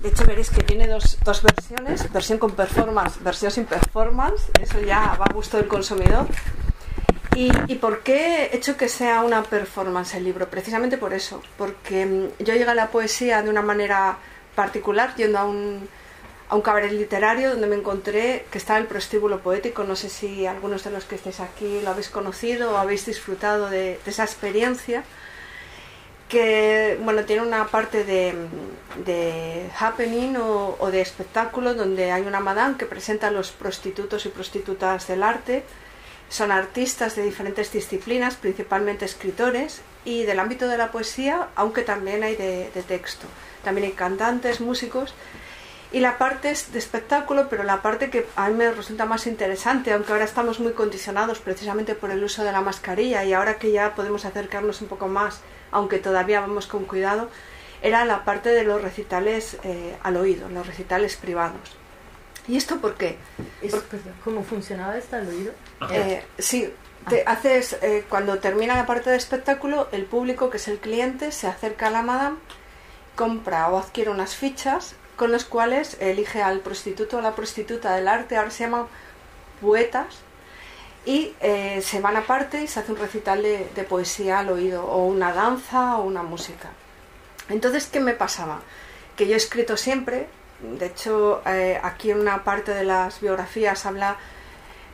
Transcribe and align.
De 0.00 0.10
hecho, 0.10 0.24
veréis 0.24 0.50
que 0.50 0.62
tiene 0.62 0.86
dos, 0.86 1.18
dos 1.24 1.42
versiones, 1.42 2.12
versión 2.12 2.38
con 2.38 2.52
performance, 2.52 3.20
versión 3.20 3.50
sin 3.50 3.64
performance, 3.64 4.44
eso 4.60 4.80
ya 4.80 5.16
va 5.20 5.24
a 5.24 5.34
gusto 5.34 5.56
del 5.56 5.66
consumidor. 5.66 6.28
¿Y, 7.34 7.50
¿Y, 7.66 7.74
por 7.74 8.04
qué 8.04 8.44
he 8.44 8.56
hecho 8.56 8.76
que 8.76 8.88
sea 8.88 9.22
una 9.22 9.42
performance 9.42 10.14
el 10.14 10.22
libro? 10.22 10.48
Precisamente 10.48 10.98
por 10.98 11.14
eso, 11.14 11.42
porque 11.56 12.06
mm, 12.06 12.44
yo 12.44 12.54
llegué 12.54 12.70
a 12.70 12.76
la 12.76 12.92
poesía 12.92 13.42
de 13.42 13.50
una 13.50 13.60
manera 13.60 14.18
particular, 14.54 15.16
yendo 15.16 15.36
a 15.40 15.44
un, 15.44 15.88
a 16.48 16.54
un 16.54 16.62
cabaret 16.62 16.92
literario 16.92 17.50
donde 17.50 17.66
me 17.66 17.74
encontré 17.74 18.46
que 18.52 18.58
estaba 18.58 18.78
el 18.78 18.86
prostíbulo 18.86 19.40
poético. 19.40 19.82
No 19.82 19.96
sé 19.96 20.10
si 20.10 20.46
algunos 20.46 20.84
de 20.84 20.92
los 20.92 21.06
que 21.06 21.16
estéis 21.16 21.40
aquí 21.40 21.80
lo 21.82 21.90
habéis 21.90 22.08
conocido 22.08 22.70
o 22.70 22.76
habéis 22.76 23.04
disfrutado 23.04 23.68
de, 23.68 23.98
de 24.04 24.10
esa 24.12 24.22
experiencia 24.22 25.02
que 26.28 26.98
bueno, 27.02 27.24
tiene 27.24 27.42
una 27.42 27.66
parte 27.68 28.04
de, 28.04 28.34
de 29.04 29.70
happening 29.78 30.36
o, 30.36 30.76
o, 30.78 30.90
de 30.90 31.00
espectáculo 31.00 31.74
donde 31.74 32.12
hay 32.12 32.22
una 32.22 32.40
madame 32.40 32.76
que 32.76 32.86
presenta 32.86 33.28
a 33.28 33.30
los 33.30 33.50
prostitutos 33.50 34.26
y 34.26 34.28
prostitutas 34.28 35.08
del 35.08 35.22
arte. 35.22 35.64
Son 36.28 36.52
artistas 36.52 37.16
de 37.16 37.22
diferentes 37.22 37.72
disciplinas, 37.72 38.36
principalmente 38.36 39.06
escritores, 39.06 39.80
y 40.04 40.24
del 40.24 40.38
ámbito 40.38 40.68
de 40.68 40.76
la 40.76 40.92
poesía, 40.92 41.48
aunque 41.54 41.82
también 41.82 42.22
hay 42.22 42.36
de, 42.36 42.70
de 42.74 42.82
texto. 42.82 43.26
También 43.64 43.86
hay 43.86 43.92
cantantes, 43.92 44.60
músicos. 44.60 45.14
Y 45.90 46.00
la 46.00 46.18
parte 46.18 46.50
es 46.50 46.70
de 46.70 46.78
espectáculo, 46.78 47.48
pero 47.48 47.62
la 47.62 47.80
parte 47.80 48.10
que 48.10 48.26
a 48.36 48.50
mí 48.50 48.56
me 48.56 48.70
resulta 48.70 49.06
más 49.06 49.26
interesante, 49.26 49.90
aunque 49.94 50.12
ahora 50.12 50.26
estamos 50.26 50.60
muy 50.60 50.72
condicionados 50.74 51.38
precisamente 51.38 51.94
por 51.94 52.10
el 52.10 52.22
uso 52.22 52.44
de 52.44 52.52
la 52.52 52.60
mascarilla 52.60 53.24
y 53.24 53.32
ahora 53.32 53.56
que 53.56 53.72
ya 53.72 53.94
podemos 53.94 54.26
acercarnos 54.26 54.82
un 54.82 54.88
poco 54.88 55.08
más 55.08 55.40
aunque 55.70 55.98
todavía 55.98 56.40
vamos 56.40 56.66
con 56.66 56.84
cuidado, 56.84 57.28
era 57.82 58.04
la 58.04 58.24
parte 58.24 58.50
de 58.50 58.64
los 58.64 58.82
recitales 58.82 59.56
eh, 59.62 59.96
al 60.02 60.16
oído, 60.16 60.48
los 60.48 60.66
recitales 60.66 61.16
privados. 61.16 61.76
¿Y 62.48 62.56
esto 62.56 62.78
por 62.78 62.94
qué? 62.94 63.18
Por, 63.70 63.84
¿Cómo 64.24 64.42
funcionaba 64.42 64.96
esto 64.96 65.16
al 65.16 65.28
oído? 65.28 65.52
Eh, 65.90 66.24
sí, 66.38 66.72
te 67.08 67.22
haces, 67.26 67.78
eh, 67.82 68.04
cuando 68.08 68.38
termina 68.38 68.74
la 68.74 68.86
parte 68.86 69.10
de 69.10 69.16
espectáculo, 69.16 69.88
el 69.92 70.04
público, 70.04 70.50
que 70.50 70.56
es 70.56 70.68
el 70.68 70.78
cliente, 70.78 71.30
se 71.30 71.46
acerca 71.46 71.88
a 71.88 71.90
la 71.90 72.02
madame, 72.02 72.38
compra 73.16 73.68
o 73.68 73.78
adquiere 73.78 74.10
unas 74.10 74.34
fichas 74.34 74.94
con 75.16 75.32
las 75.32 75.44
cuales 75.44 75.96
elige 76.00 76.42
al 76.42 76.60
prostituto 76.60 77.18
o 77.18 77.20
la 77.20 77.34
prostituta 77.34 77.94
del 77.94 78.08
arte, 78.08 78.36
ahora 78.36 78.50
se 78.50 78.64
llaman 78.64 78.86
poetas, 79.60 80.06
y 81.08 81.34
eh, 81.40 81.80
se 81.80 82.02
van 82.02 82.18
aparte 82.18 82.62
y 82.62 82.66
se 82.66 82.80
hace 82.80 82.92
un 82.92 82.98
recital 82.98 83.42
de, 83.42 83.86
poesía 83.88 84.40
al 84.40 84.50
oído, 84.50 84.84
o 84.84 85.06
una 85.06 85.32
danza 85.32 85.96
o 85.96 86.02
una 86.02 86.22
música. 86.22 86.68
Entonces, 87.48 87.86
¿qué 87.86 87.98
me 87.98 88.12
pasaba? 88.12 88.60
Que 89.16 89.26
yo 89.26 89.32
he 89.32 89.38
escrito 89.38 89.78
siempre, 89.78 90.28
de 90.60 90.84
hecho, 90.84 91.40
eh, 91.46 91.80
aquí 91.82 92.10
en 92.10 92.20
una 92.20 92.44
parte 92.44 92.74
de 92.74 92.84
las 92.84 93.22
biografías 93.22 93.86
habla 93.86 94.18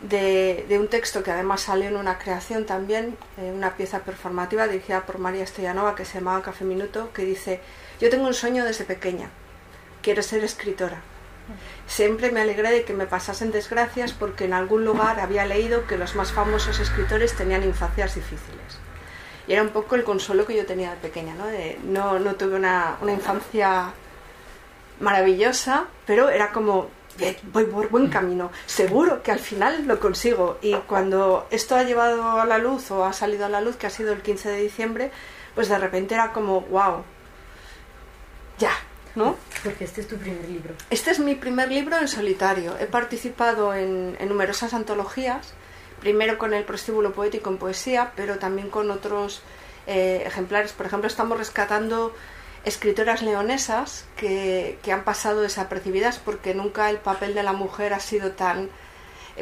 de, 0.03 0.65
de, 0.69 0.79
un 0.79 0.87
texto 0.87 1.25
que 1.25 1.33
además 1.33 1.63
salió 1.63 1.89
en 1.89 1.97
una 1.97 2.17
creación 2.17 2.65
también, 2.65 3.17
eh, 3.37 3.51
una 3.53 3.75
pieza 3.75 3.99
performativa 4.05 4.69
dirigida 4.69 5.05
por 5.07 5.19
María 5.19 5.43
Estellanova 5.43 5.97
que 5.97 6.05
se 6.05 6.19
llamaba 6.19 6.43
Café 6.43 6.65
Minuto, 6.65 7.13
que 7.13 7.25
dice, 7.25 7.61
yo 8.01 8.09
tengo 8.09 8.29
un 8.29 8.35
sueño 8.35 8.65
desde 8.65 8.85
pequeña, 8.85 9.31
quiero 10.01 10.23
ser 10.23 10.45
escritora. 10.45 11.03
Siempre 11.87 12.31
me 12.31 12.41
alegré 12.41 12.71
de 12.71 12.85
que 12.85 12.95
me 12.95 13.07
pasasen 13.07 13.53
desgracias 13.53 14.13
porque 14.13 14.45
en 14.45 14.55
algún 14.55 14.85
lugar 14.85 15.21
había 15.21 15.45
leído 15.45 15.87
que 15.87 15.99
los 15.99 16.15
más 16.15 16.33
famosos 16.33 16.81
escritores 16.81 17.35
tenían 17.35 17.65
infancias 17.65 18.15
difíciles. 18.15 18.79
Y 19.47 19.53
era 19.53 19.63
un 19.63 19.69
poco 19.69 19.95
el 19.95 20.05
consuelo 20.05 20.47
que 20.47 20.57
yo 20.57 20.65
tenía 20.65 20.91
de 20.91 20.97
pequeña, 20.97 21.35
¿no? 21.35 22.19
No, 22.19 22.35
tuve 22.35 22.57
una, 22.57 22.97
una 23.03 23.13
infancia 23.13 23.93
maravillosa, 25.01 25.85
pero 26.07 26.31
era 26.31 26.51
como, 26.51 26.89
voy 27.53 27.65
por 27.67 27.89
buen 27.91 28.09
camino, 28.09 28.51
seguro 28.65 29.23
que 29.23 29.33
al 29.33 29.39
final 29.39 29.87
lo 29.87 30.01
consigo. 30.01 30.59
Y 30.63 30.75
cuando 30.87 31.47
esto 31.51 31.77
ha 31.77 31.83
llevado 31.83 32.41
a 32.41 32.47
la 32.47 32.59
luz 32.59 32.91
o 32.91 33.05
ha 33.05 33.13
salido 33.13 33.45
a 33.45 33.51
la 33.51 33.61
luz, 33.61 33.77
que 33.77 33.87
ha 33.87 33.91
sido 33.91 34.13
el 34.13 34.23
15 34.23 34.49
de 34.49 34.63
diciembre, 34.63 35.11
pues 35.55 35.69
de 35.69 35.79
repente 35.79 36.15
era 36.15 36.33
como, 36.33 36.63
wow, 36.63 37.05
ya, 38.59 38.73
¿no? 39.15 39.37
Porque 39.63 39.85
este 39.85 40.01
es 40.01 40.09
tu 40.09 40.17
primer 40.17 40.49
libro. 40.49 40.75
Este 40.91 41.11
es 41.11 41.19
mi 41.19 41.35
primer 41.35 41.71
libro 41.71 41.99
en 41.99 42.09
solitario. 42.09 42.77
He 42.79 42.87
participado 42.87 43.75
en, 43.75 44.17
en 44.19 44.29
numerosas 44.29 44.75
antologías, 44.75 45.55
primero 46.01 46.39
con 46.39 46.53
el 46.55 46.65
prostíbulo 46.65 47.13
poético 47.13 47.51
en 47.51 47.59
poesía, 47.59 48.13
pero 48.17 48.39
también 48.39 48.71
con 48.71 48.91
otros 48.91 49.43
eh, 49.87 50.23
ejemplares. 50.27 50.73
Por 50.73 50.87
ejemplo, 50.87 51.07
estamos 51.07 51.39
rescatando 51.39 52.15
escritoras 52.65 53.23
leonesas 53.23 54.07
que, 54.17 54.79
que, 54.83 54.93
han 54.93 55.05
pasado 55.05 55.43
desapercibidas 55.43 56.19
porque 56.19 56.55
nunca 56.55 56.89
el 56.89 56.97
papel 56.97 57.35
de 57.35 57.43
la 57.43 57.53
mujer 57.53 57.93
ha 57.93 58.01
sido 58.01 58.33
tan 58.33 58.71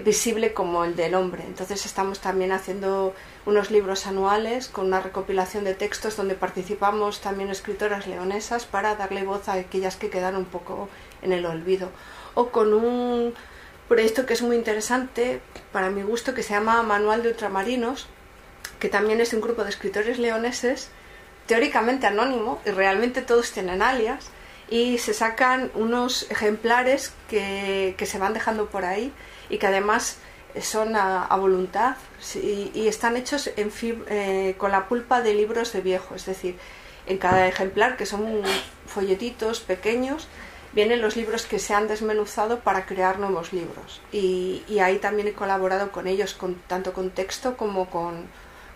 visible 0.05 0.53
como 0.53 0.85
el 0.85 0.97
del 0.97 1.15
hombre. 1.15 1.45
Entonces 1.47 1.87
estamos 1.87 2.21
también 2.21 2.53
haciendo 2.53 3.15
unos 3.45 3.71
libros 3.71 4.07
anuales 4.07 4.69
con 4.69 4.87
una 4.87 5.01
recopilación 5.01 5.65
de 5.65 5.75
textos 5.75 6.17
donde 6.17 6.35
participamos 6.35 7.21
también 7.21 7.51
escritoras 7.51 8.07
leonesas 8.07 8.67
para 8.67 8.95
darle 8.95 9.25
voz 9.25 9.49
a 9.49 9.55
aquellas 9.55 9.97
que 9.97 10.11
quedan 10.11 10.37
un 10.37 10.45
poco 10.45 10.89
en 11.23 11.33
el 11.33 11.45
olvido. 11.47 11.91
O 12.35 12.49
con 12.49 12.73
un 12.73 13.35
proyecto 13.89 14.27
que 14.27 14.35
es 14.35 14.43
muy 14.43 14.57
interesante 14.57 15.41
para 15.73 15.91
mi 15.91 16.03
gusto 16.03 16.35
que 16.35 16.43
se 16.43 16.55
llama 16.55 16.83
Manual 16.83 17.23
de 17.23 17.31
Ultramarinos, 17.31 18.07
que 18.79 18.89
también 18.89 19.21
es 19.21 19.33
un 19.33 19.41
grupo 19.41 19.65
de 19.65 19.71
escritores 19.71 20.19
leoneses 20.19 20.91
teóricamente 21.47 22.07
anónimo 22.07 22.61
y 22.65 22.71
realmente 22.71 23.23
todos 23.23 23.51
tienen 23.51 23.83
alias 23.83 24.31
y 24.71 24.99
se 24.99 25.13
sacan 25.13 25.71
unos 25.75 26.31
ejemplares 26.31 27.13
que, 27.29 27.95
que 27.99 28.07
se 28.07 28.19
van 28.19 28.33
dejando 28.33 28.67
por 28.67 28.85
ahí 28.85 29.13
y 29.51 29.59
que 29.59 29.67
además 29.67 30.19
son 30.61 30.97
a, 30.97 31.35
voluntad 31.37 31.97
y, 32.35 32.87
están 32.87 33.17
hechos 33.17 33.51
en 33.57 33.73
eh, 34.09 34.55
con 34.59 34.71
la 34.71 34.89
pulpa 34.89 35.23
de 35.23 35.35
libros 35.35 35.73
de 35.73 35.81
viejo, 35.81 36.15
es 36.15 36.27
decir, 36.27 36.57
en 37.07 37.19
cada 37.19 37.47
ejemplar, 37.49 37.97
que 37.97 38.07
son 38.07 38.43
folletitos 38.87 39.61
pequeños, 39.61 40.29
vienen 40.73 41.01
los 41.01 41.17
libros 41.17 41.47
que 41.47 41.59
se 41.59 41.75
han 41.75 41.89
desmenuzado 41.89 42.61
para 42.61 42.87
crear 42.87 43.19
nuevos 43.19 43.53
libros. 43.53 44.01
Y, 44.13 44.63
y 44.69 44.79
ahí 44.79 44.99
también 44.99 45.29
he 45.29 45.33
colaborado 45.33 45.91
con 45.91 46.07
ellos, 46.07 46.35
con, 46.35 46.55
tanto 46.67 46.93
con 46.93 47.11
texto 47.11 47.57
como 47.57 47.91
con, 47.91 48.27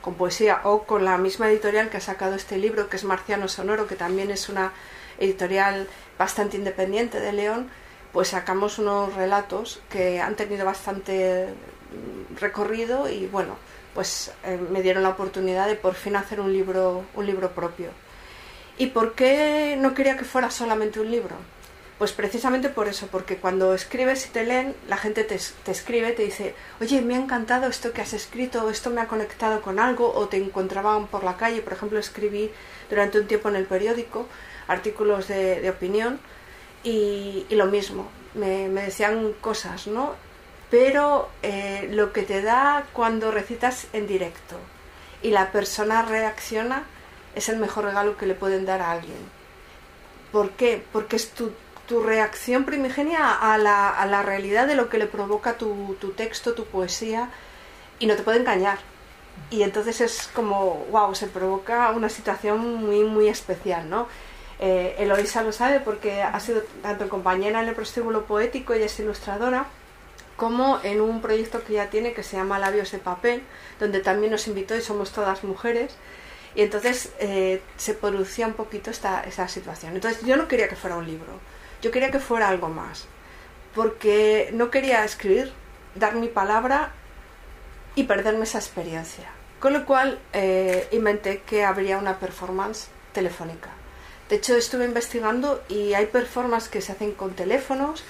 con 0.00 0.14
poesía, 0.14 0.60
o 0.64 0.84
con 0.84 1.04
la 1.04 1.18
misma 1.18 1.48
editorial 1.50 1.88
que 1.88 1.98
ha 1.98 2.00
sacado 2.00 2.34
este 2.34 2.58
libro, 2.58 2.88
que 2.88 2.96
es 2.96 3.04
Marciano 3.04 3.48
Sonoro, 3.48 3.86
que 3.86 3.96
también 3.96 4.30
es 4.30 4.48
una 4.48 4.72
editorial 5.18 5.88
bastante 6.18 6.56
independiente 6.56 7.20
de 7.20 7.32
León, 7.32 7.70
pues 8.16 8.28
sacamos 8.28 8.78
unos 8.78 9.12
relatos 9.12 9.78
que 9.90 10.22
han 10.22 10.36
tenido 10.36 10.64
bastante 10.64 11.48
recorrido 12.40 13.10
y 13.10 13.26
bueno, 13.26 13.58
pues 13.92 14.32
eh, 14.42 14.58
me 14.70 14.80
dieron 14.80 15.02
la 15.02 15.10
oportunidad 15.10 15.66
de 15.66 15.74
por 15.74 15.92
fin 15.92 16.16
hacer 16.16 16.40
un 16.40 16.50
libro, 16.50 17.04
un 17.14 17.26
libro 17.26 17.50
propio. 17.50 17.90
¿Y 18.78 18.86
por 18.86 19.12
qué 19.12 19.76
no 19.78 19.92
quería 19.92 20.16
que 20.16 20.24
fuera 20.24 20.50
solamente 20.50 20.98
un 20.98 21.10
libro? 21.10 21.36
Pues 21.98 22.12
precisamente 22.12 22.70
por 22.70 22.88
eso, 22.88 23.06
porque 23.08 23.36
cuando 23.36 23.74
escribes 23.74 24.24
y 24.24 24.30
te 24.30 24.44
leen, 24.44 24.74
la 24.88 24.96
gente 24.96 25.22
te, 25.22 25.38
te, 25.64 25.70
escribe, 25.70 26.12
te 26.12 26.22
dice, 26.22 26.54
oye, 26.80 27.02
me 27.02 27.16
ha 27.16 27.18
encantado 27.18 27.66
esto 27.66 27.92
que 27.92 28.00
has 28.00 28.14
escrito, 28.14 28.70
esto 28.70 28.88
me 28.88 29.02
ha 29.02 29.08
conectado 29.08 29.60
con 29.60 29.78
algo, 29.78 30.10
o 30.14 30.26
te 30.28 30.38
encontraban 30.38 31.06
por 31.08 31.22
la 31.22 31.36
calle, 31.36 31.60
por 31.60 31.74
ejemplo, 31.74 31.98
escribí 31.98 32.50
durante 32.88 33.20
un 33.20 33.26
tiempo 33.26 33.50
en 33.50 33.56
el 33.56 33.66
periódico 33.66 34.26
artículos 34.68 35.28
de 35.28 35.68
opinión, 35.68 36.18
y, 36.86 37.46
lo 37.50 37.66
mismo, 37.66 38.06
me, 38.34 38.68
me 38.68 38.82
decían 38.82 39.32
cosas, 39.40 39.88
¿no? 39.88 40.14
Pero 40.70 41.28
eh, 41.42 41.88
lo 41.92 42.12
que 42.12 42.22
te 42.22 42.42
da 42.42 42.86
cuando 42.92 43.32
recitas 43.32 43.88
en 43.92 44.06
directo 44.06 44.56
y 45.22 45.30
la 45.30 45.50
persona 45.50 46.02
reacciona 46.02 46.84
es 47.34 47.48
el 47.48 47.58
mejor 47.58 47.84
regalo 47.84 48.16
que 48.16 48.26
le 48.26 48.34
pueden 48.34 48.66
dar 48.66 48.82
a 48.82 48.92
alguien. 48.92 49.18
¿Por 50.30 50.50
qué? 50.50 50.82
Porque 50.92 51.16
es 51.16 51.30
tu, 51.30 51.52
tu 51.88 52.02
reacción 52.02 52.64
primigenia 52.64 53.32
a 53.32 53.58
la, 53.58 53.90
a 53.90 54.06
la, 54.06 54.22
realidad 54.22 54.68
de 54.68 54.76
lo 54.76 54.88
que 54.88 54.98
le 54.98 55.06
provoca 55.06 55.58
tu, 55.58 55.96
tu 56.00 56.10
texto, 56.12 56.54
tu 56.54 56.66
poesía, 56.66 57.30
y 57.98 58.06
no 58.06 58.14
te 58.14 58.22
puede 58.22 58.38
engañar. 58.38 58.78
Y 59.50 59.62
entonces 59.62 60.00
es 60.00 60.28
como, 60.34 60.86
wow, 60.90 61.14
se 61.14 61.26
provoca 61.26 61.90
una 61.90 62.08
situación 62.08 62.76
muy, 62.76 63.02
muy 63.02 63.28
especial, 63.28 63.88
¿no? 63.90 64.08
Eh, 64.58 64.96
Eloisa 64.98 65.42
lo 65.42 65.52
sabe 65.52 65.80
porque 65.80 66.22
ha 66.22 66.38
sido 66.40 66.62
tanto 66.82 67.08
compañera 67.08 67.62
en 67.62 67.68
el 67.68 67.74
prostíbulo 67.74 68.24
poético, 68.24 68.72
ella 68.72 68.86
es 68.86 68.98
ilustradora, 68.98 69.66
como 70.36 70.80
en 70.82 71.00
un 71.00 71.20
proyecto 71.20 71.62
que 71.64 71.74
ya 71.74 71.90
tiene 71.90 72.12
que 72.12 72.22
se 72.22 72.36
llama 72.36 72.58
Labios 72.58 72.90
de 72.92 72.98
Papel, 72.98 73.42
donde 73.80 74.00
también 74.00 74.32
nos 74.32 74.46
invitó 74.48 74.76
y 74.76 74.80
somos 74.80 75.12
todas 75.12 75.44
mujeres. 75.44 75.94
Y 76.54 76.62
entonces 76.62 77.12
eh, 77.18 77.60
se 77.76 77.92
producía 77.94 78.46
un 78.46 78.54
poquito 78.54 78.90
esta, 78.90 79.48
situación. 79.48 79.94
Entonces 79.94 80.24
yo 80.24 80.36
no 80.36 80.48
quería 80.48 80.68
que 80.68 80.76
fuera 80.76 80.96
un 80.96 81.06
libro, 81.06 81.38
yo 81.82 81.90
quería 81.90 82.10
que 82.10 82.18
fuera 82.18 82.48
algo 82.48 82.68
más, 82.68 83.06
porque 83.74 84.50
no 84.54 84.70
quería 84.70 85.04
escribir, 85.04 85.52
dar 85.94 86.14
mi 86.14 86.28
palabra 86.28 86.92
y 87.94 88.04
perderme 88.04 88.44
esa 88.44 88.58
experiencia. 88.58 89.26
Con 89.60 89.74
lo 89.74 89.84
cual 89.84 90.18
eh, 90.32 90.88
inventé 90.92 91.42
que 91.42 91.64
habría 91.64 91.98
una 91.98 92.18
performance 92.18 92.88
telefónica 93.12 93.70
De 94.28 94.36
hecho, 94.36 94.56
estuve 94.56 94.84
investigando 94.84 95.62
y 95.68 95.94
hay 95.94 96.06
performances 96.06 96.68
que 96.68 96.80
se 96.80 96.92
hacen 96.92 97.12
con 97.12 97.34
teléfonos 97.34 98.02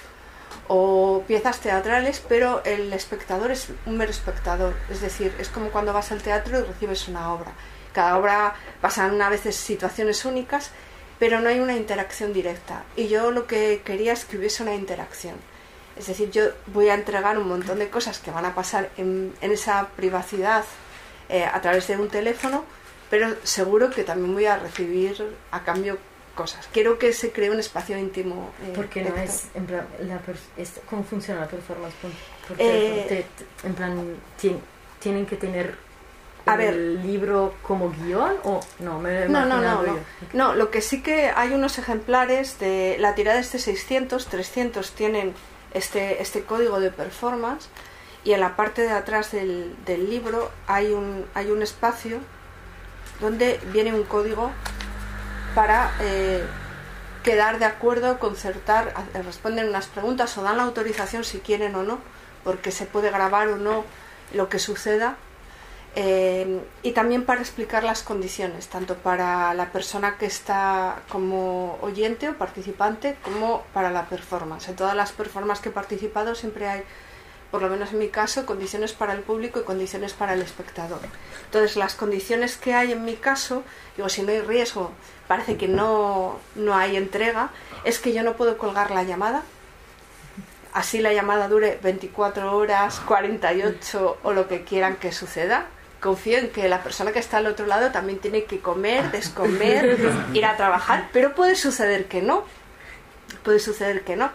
o 0.67 1.23
piezas 1.27 1.59
teatrales, 1.59 2.23
pero 2.27 2.63
el 2.65 2.91
espectador 2.93 3.51
es 3.51 3.67
un 3.85 3.97
mero 3.97 4.11
espectador. 4.11 4.73
Es 4.89 5.01
decir, 5.01 5.33
es 5.39 5.49
como 5.49 5.69
cuando 5.69 5.93
vas 5.93 6.11
al 6.11 6.21
teatro 6.21 6.59
y 6.59 6.63
recibes 6.63 7.07
una 7.07 7.33
obra. 7.33 7.51
Cada 7.93 8.17
obra 8.17 8.55
pasan 8.81 9.21
a 9.21 9.29
veces 9.29 9.55
situaciones 9.55 10.25
únicas, 10.25 10.71
pero 11.19 11.39
no 11.39 11.49
hay 11.49 11.59
una 11.59 11.75
interacción 11.75 12.33
directa. 12.33 12.83
Y 12.95 13.07
yo 13.07 13.31
lo 13.31 13.47
que 13.47 13.81
quería 13.83 14.13
es 14.13 14.25
que 14.25 14.37
hubiese 14.37 14.63
una 14.63 14.75
interacción. 14.75 15.35
Es 15.97 16.07
decir, 16.07 16.29
yo 16.31 16.43
voy 16.67 16.89
a 16.89 16.93
entregar 16.93 17.37
un 17.37 17.47
montón 17.47 17.79
de 17.79 17.89
cosas 17.89 18.19
que 18.19 18.31
van 18.31 18.45
a 18.45 18.53
pasar 18.53 18.89
en, 18.97 19.33
esa 19.41 19.87
privacidad 19.95 20.63
eh, 21.29 21.43
a 21.45 21.59
través 21.61 21.87
de 21.87 21.97
un 21.97 22.09
teléfono, 22.09 22.65
pero 23.09 23.35
seguro 23.43 23.89
que 23.89 24.03
también 24.03 24.33
voy 24.33 24.45
a 24.45 24.57
recibir 24.57 25.23
a 25.51 25.63
cambio 25.63 25.97
cosas. 26.35 26.69
Quiero 26.71 26.99
que 26.99 27.11
se 27.13 27.31
cree 27.31 27.49
un 27.49 27.59
espacio 27.59 27.97
íntimo. 27.97 28.51
Eh, 28.63 28.73
Porque 28.75 29.03
no 29.03 29.15
es, 29.17 29.47
en 29.55 29.65
plan, 29.65 29.87
¿cómo 30.89 31.03
funciona 31.03 31.41
la 31.41 31.47
performance? 31.47 31.95
Eh, 32.59 33.25
en 33.63 33.73
plan, 33.73 34.15
¿tienen 34.99 35.25
que 35.25 35.35
tener 35.35 35.75
a 36.45 36.53
el 36.53 36.57
ver, 36.59 36.75
libro 37.05 37.55
como 37.63 37.91
guion 37.91 38.35
o 38.43 38.61
no? 38.79 38.99
Me 38.99 39.27
no, 39.27 39.45
no, 39.45 39.61
no, 39.61 39.81
no. 39.83 39.99
No, 40.33 40.53
lo 40.53 40.69
que 40.71 40.81
sí 40.81 41.01
que 41.01 41.31
hay 41.35 41.51
unos 41.51 41.77
ejemplares 41.79 42.59
de 42.59 42.97
la 42.99 43.15
tirada 43.15 43.39
este 43.39 43.59
600, 43.59 44.27
300 44.27 44.91
tienen 44.91 45.33
este, 45.73 46.21
este 46.21 46.43
código 46.43 46.79
de 46.79 46.91
performance 46.91 47.67
y 48.23 48.33
en 48.33 48.39
la 48.39 48.55
parte 48.55 48.83
de 48.83 48.91
atrás 48.91 49.31
del, 49.31 49.75
del 49.85 50.09
libro 50.09 50.51
hay 50.67 50.93
un, 50.93 51.25
hay 51.33 51.49
un 51.51 51.61
espacio 51.63 52.19
donde 53.19 53.59
viene 53.71 53.93
un 53.93 54.03
código 54.03 54.51
para 55.55 55.91
eh, 56.01 56.43
quedar 57.23 57.59
de 57.59 57.65
acuerdo, 57.65 58.19
concertar, 58.19 58.93
responden 59.13 59.69
unas 59.69 59.87
preguntas 59.87 60.37
o 60.37 60.43
dan 60.43 60.57
la 60.57 60.63
autorización 60.63 61.23
si 61.23 61.39
quieren 61.39 61.75
o 61.75 61.83
no, 61.83 61.99
porque 62.43 62.71
se 62.71 62.85
puede 62.85 63.09
grabar 63.09 63.47
o 63.49 63.57
no 63.57 63.83
lo 64.33 64.49
que 64.49 64.59
suceda. 64.59 65.17
Eh, 65.95 66.61
y 66.83 66.91
también 66.91 67.25
para 67.25 67.41
explicar 67.41 67.83
las 67.83 68.03
condiciones, 68.03 68.67
tanto 68.67 68.95
para 68.95 69.53
la 69.55 69.71
persona 69.71 70.15
que 70.17 70.27
está 70.27 70.97
como 71.09 71.79
oyente 71.81 72.29
o 72.29 72.37
participante, 72.37 73.17
como 73.23 73.63
para 73.73 73.89
la 73.89 74.05
performance. 74.05 74.69
En 74.69 74.75
todas 74.75 74.95
las 74.95 75.11
performances 75.11 75.63
que 75.63 75.69
he 75.69 75.71
participado 75.71 76.35
siempre 76.35 76.69
hay 76.69 76.83
por 77.51 77.61
lo 77.61 77.69
menos 77.69 77.93
en 77.93 77.99
mi 77.99 78.09
caso, 78.09 78.45
condiciones 78.45 78.93
para 78.93 79.13
el 79.13 79.21
público 79.21 79.59
y 79.59 79.63
condiciones 79.63 80.13
para 80.13 80.33
el 80.33 80.41
espectador. 80.41 80.99
Entonces, 81.45 81.77
las 81.77 81.95
condiciones 81.95 82.57
que 82.57 82.73
hay 82.73 82.91
en 82.91 83.05
mi 83.05 83.15
caso, 83.15 83.63
digo, 83.95 84.09
si 84.09 84.23
no 84.23 84.31
hay 84.31 84.41
riesgo, 84.41 84.91
parece 85.27 85.57
que 85.57 85.67
no, 85.67 86.39
no 86.55 86.75
hay 86.75 86.97
entrega, 86.97 87.49
es 87.83 87.99
que 87.99 88.13
yo 88.13 88.23
no 88.23 88.33
puedo 88.33 88.57
colgar 88.57 88.91
la 88.91 89.03
llamada. 89.03 89.43
Así 90.73 90.99
la 90.99 91.13
llamada 91.13 91.47
dure 91.47 91.79
24 91.81 92.55
horas, 92.55 92.99
48 92.99 94.17
o 94.21 94.33
lo 94.33 94.47
que 94.47 94.63
quieran 94.63 94.97
que 94.97 95.11
suceda. 95.11 95.67
Confío 96.01 96.37
en 96.37 96.49
que 96.49 96.67
la 96.67 96.83
persona 96.83 97.11
que 97.11 97.19
está 97.19 97.37
al 97.37 97.47
otro 97.47 97.65
lado 97.65 97.91
también 97.91 98.19
tiene 98.19 98.43
que 98.43 98.59
comer, 98.59 99.09
descomer, 99.11 99.97
ir 100.33 100.45
a 100.45 100.55
trabajar, 100.57 101.09
pero 101.11 101.33
puede 101.33 101.55
suceder 101.55 102.05
que 102.05 102.21
no. 102.21 102.43
Puede 103.43 103.59
suceder 103.59 104.03
que 104.03 104.15
no. 104.15 104.29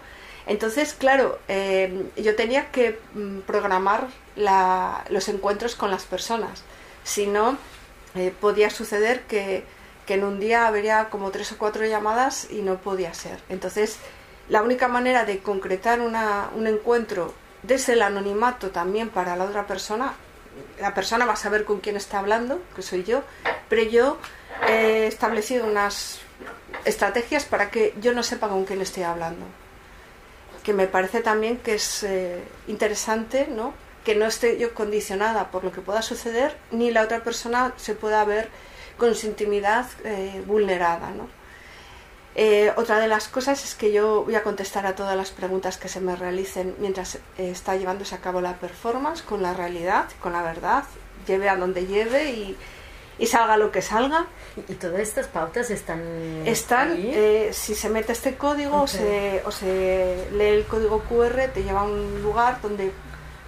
Entonces, 0.47 0.94
claro, 0.94 1.39
eh, 1.49 2.06
yo 2.17 2.35
tenía 2.35 2.71
que 2.71 2.99
mm, 3.15 3.41
programar 3.41 4.09
los 5.09 5.29
encuentros 5.29 5.77
con 5.77 5.91
las 5.91 6.05
personas. 6.05 6.62
Si 7.05 7.27
no, 7.27 7.59
eh, 8.15 8.33
podía 8.41 8.71
suceder 8.71 9.23
que, 9.23 9.65
en 10.09 10.25
un 10.25 10.39
día 10.41 10.67
habría 10.67 11.09
como 11.09 11.31
tres 11.31 11.53
o 11.53 11.56
cuatro 11.56 11.87
llamadas 11.87 12.49
y 12.50 12.61
no 12.61 12.77
podía 12.77 13.15
ser. 13.15 13.41
Entonces, 13.49 13.97
la 14.50 14.62
única 14.62 14.87
manera 14.87 15.25
de 15.25 15.39
concretar 15.39 16.03
un 16.03 16.67
encuentro 16.67 17.33
desde 17.62 17.94
el 17.94 18.03
anonimato 18.03 18.69
también 18.69 19.09
para 19.09 19.37
la 19.37 19.44
otra 19.44 19.67
persona, 19.67 20.12
la 20.79 20.93
persona 20.93 21.25
va 21.25 21.33
a 21.33 21.37
saber 21.37 21.65
con 21.65 21.81
quién 21.81 21.97
está 21.97 22.19
hablando, 22.19 22.61
que 22.77 22.83
soy 22.83 23.05
yo, 23.05 23.23
pero 23.71 23.85
yo 23.85 24.19
he 24.69 25.06
establecido 25.06 25.65
unas 25.65 26.19
estrategias 26.85 27.47
para 27.47 27.71
que 27.71 27.94
yo 27.99 28.12
no 28.12 28.23
sepa 28.23 28.49
con 28.49 28.67
quién 28.67 28.83
estoy 28.83 29.05
hablando 29.05 29.47
que 30.62 30.73
me 30.73 30.87
parece 30.87 31.20
también 31.20 31.59
que 31.59 31.75
es 31.75 32.03
eh, 32.03 32.43
interesante, 32.69 33.49
¿no? 33.49 33.75
Que 34.05 34.14
no 34.14 34.26
esté 34.26 34.59
yo 34.59 34.75
condicionada 34.75 35.50
por 35.50 35.64
lo 35.64 35.73
que 35.73 35.81
pueda 35.81 36.03
suceder, 36.03 36.56
ni 36.70 36.91
la 36.91 37.03
otra 37.03 37.23
persona 37.23 37.73
se 37.76 37.94
pueda 37.94 38.25
ver 38.25 38.49
con 38.97 39.14
su 39.14 39.26
intimidad 39.26 39.87
eh, 40.05 40.43
vulnerada, 40.47 41.11
¿no? 41.11 41.29
Eh, 42.35 42.73
otra 42.76 42.99
de 42.99 43.09
las 43.09 43.29
cosas 43.29 43.62
es 43.62 43.75
que 43.75 43.93
yo 43.93 44.25
voy 44.25 44.37
a 44.37 44.43
contestar 44.43 44.87
a 44.87 44.94
todas 44.94 45.17
las 45.17 45.31
preguntas 45.31 45.76
que 45.76 45.88
se 45.88 46.00
me 46.00 46.17
realicen 46.17 46.75
mientras 46.79 47.19
está 47.37 47.76
llevándose 47.76 48.15
a 48.15 48.19
cabo 48.19 48.41
la 48.41 48.55
performance 48.55 49.20
con 49.20 49.43
la 49.43 49.53
realidad, 49.53 50.06
con 50.19 50.32
la 50.32 50.43
verdad, 50.43 50.85
lleve 51.26 51.50
a 51.50 51.56
donde 51.56 51.87
lleve 51.87 52.31
y, 52.31 52.56
y 53.23 53.27
salga 53.27 53.57
lo 53.57 53.71
que 53.71 53.83
salga. 53.83 54.27
¿Y 54.69 54.75
todas 54.75 54.99
estas 54.99 55.29
pautas 55.29 55.71
están 55.71 56.43
Están, 56.45 56.97
eh, 56.99 57.51
si 57.53 57.77
se 57.77 57.89
mete 57.89 58.11
este 58.11 58.35
código 58.35 58.83
o, 58.83 58.87
se, 58.89 59.43
o 59.47 59.53
se 59.53 60.27
lee 60.33 60.49
el 60.49 60.65
código 60.65 61.05
QR, 61.05 61.49
te 61.55 61.63
lleva 61.63 61.83
a 61.83 61.85
un 61.85 62.21
lugar 62.21 62.61
donde 62.61 62.91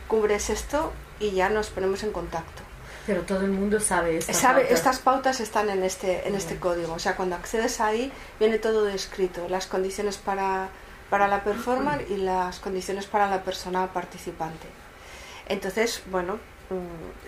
cubres 0.07 0.49
esto 0.49 0.93
y 1.19 1.33
ya 1.33 1.49
nos 1.49 1.71
ponemos 1.71 2.05
en 2.05 2.13
contacto. 2.13 2.63
Pero 3.05 3.23
todo 3.23 3.41
el 3.41 3.51
mundo 3.51 3.81
sabe 3.81 4.19
estas 4.19 4.37
sabe, 4.37 4.61
pautas. 4.61 4.79
Estas 4.79 4.99
pautas 5.01 5.41
están 5.41 5.69
en 5.69 5.83
este, 5.83 6.29
en 6.29 6.37
este 6.37 6.57
código. 6.57 6.93
O 6.93 7.01
sea, 7.01 7.17
cuando 7.17 7.35
accedes 7.35 7.81
ahí, 7.81 8.13
viene 8.39 8.61
todo 8.61 8.85
descrito. 8.85 9.49
Las 9.49 9.67
condiciones 9.67 10.19
para, 10.19 10.69
para 11.11 11.27
la 11.27 11.43
performance 11.43 12.09
y 12.09 12.17
las 12.19 12.61
condiciones 12.61 13.07
para 13.07 13.29
la 13.29 13.43
persona 13.43 13.93
participante. 13.93 14.69
Entonces, 15.49 16.05
bueno, 16.13 16.39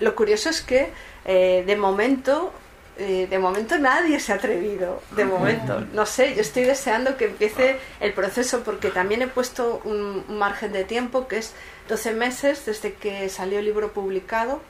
lo 0.01 0.15
curioso 0.15 0.51
es 0.51 0.63
que 0.63 0.91
eh, 1.25 1.65
de 1.67 1.77
momento 1.77 2.53
eh, 2.99 3.27
de 3.29 3.39
momento 3.39 3.77
nadie 3.79 4.19
se 4.21 4.33
ha 4.33 4.37
atrevido, 4.37 5.03
de 5.11 5.27
momento. 5.27 5.81
No 5.93 6.07
sé, 6.07 6.35
yo 6.35 6.41
estoy 6.41 6.65
deseando 6.65 7.19
que 7.19 7.27
empiece 7.27 7.79
el 8.01 8.15
proceso 8.15 8.63
porque 8.63 8.89
también 8.89 9.21
he 9.21 9.29
puesto 9.29 9.83
un, 9.85 10.25
margen 10.39 10.73
de 10.73 10.85
tiempo 10.85 11.29
que 11.29 11.37
es 11.37 11.53
12 11.89 12.15
meses 12.15 12.65
desde 12.65 12.95
que 12.95 13.29
salió 13.29 13.59
el 13.59 13.67
libro 13.67 13.93
publicado 13.93 14.63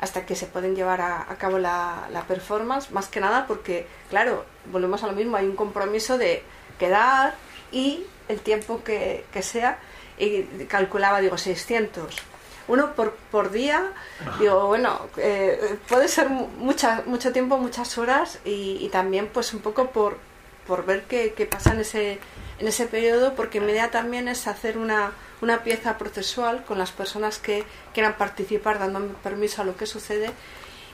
hasta 0.00 0.24
que 0.24 0.36
se 0.36 0.46
pueden 0.46 0.76
llevar 0.76 1.00
a, 1.00 1.26
cabo 1.36 1.58
la, 1.58 2.24
performance, 2.28 2.92
más 2.92 3.08
que 3.08 3.18
nada 3.18 3.46
porque, 3.48 3.88
claro, 4.08 4.44
volvemos 4.70 5.02
a 5.02 5.08
lo 5.08 5.12
mismo, 5.14 5.36
hay 5.36 5.46
un 5.46 5.56
compromiso 5.56 6.16
de 6.16 6.44
quedar 6.78 7.34
y 7.72 8.04
el 8.28 8.38
tiempo 8.38 8.84
que, 8.84 9.24
que 9.32 9.42
sea, 9.42 9.78
y 10.16 10.42
calculaba, 10.68 11.20
digo, 11.20 11.38
600 11.38 12.33
uno 12.68 12.94
por, 12.94 13.12
por 13.30 13.50
día, 13.50 13.90
digo, 14.38 14.66
bueno, 14.66 15.00
eh, 15.16 15.78
puede 15.88 16.08
ser 16.08 16.28
mucha, 16.30 17.02
mucho 17.06 17.32
tiempo, 17.32 17.58
muchas 17.58 17.98
horas 17.98 18.38
y, 18.44 18.88
también 18.90 19.28
pues 19.32 19.52
un 19.54 19.60
poco 19.60 19.90
por, 19.90 20.18
por 20.66 20.86
ver 20.86 21.04
qué, 21.04 21.48
pasa 21.50 21.72
en 21.72 21.80
ese, 21.80 22.18
en 22.58 22.68
ese 22.68 22.86
periodo, 22.86 23.34
porque 23.34 23.60
mi 23.60 23.72
idea 23.72 23.90
también 23.90 24.28
es 24.28 24.46
hacer 24.46 24.78
una, 24.78 25.12
una 25.40 25.62
pieza 25.62 25.98
procesual 25.98 26.64
con 26.64 26.78
las 26.78 26.92
personas 26.92 27.38
que 27.38 27.64
quieran 27.92 28.14
participar, 28.14 28.78
dando 28.78 29.00
permiso 29.22 29.62
a 29.62 29.64
lo 29.64 29.76
que 29.76 29.86
sucede 29.86 30.30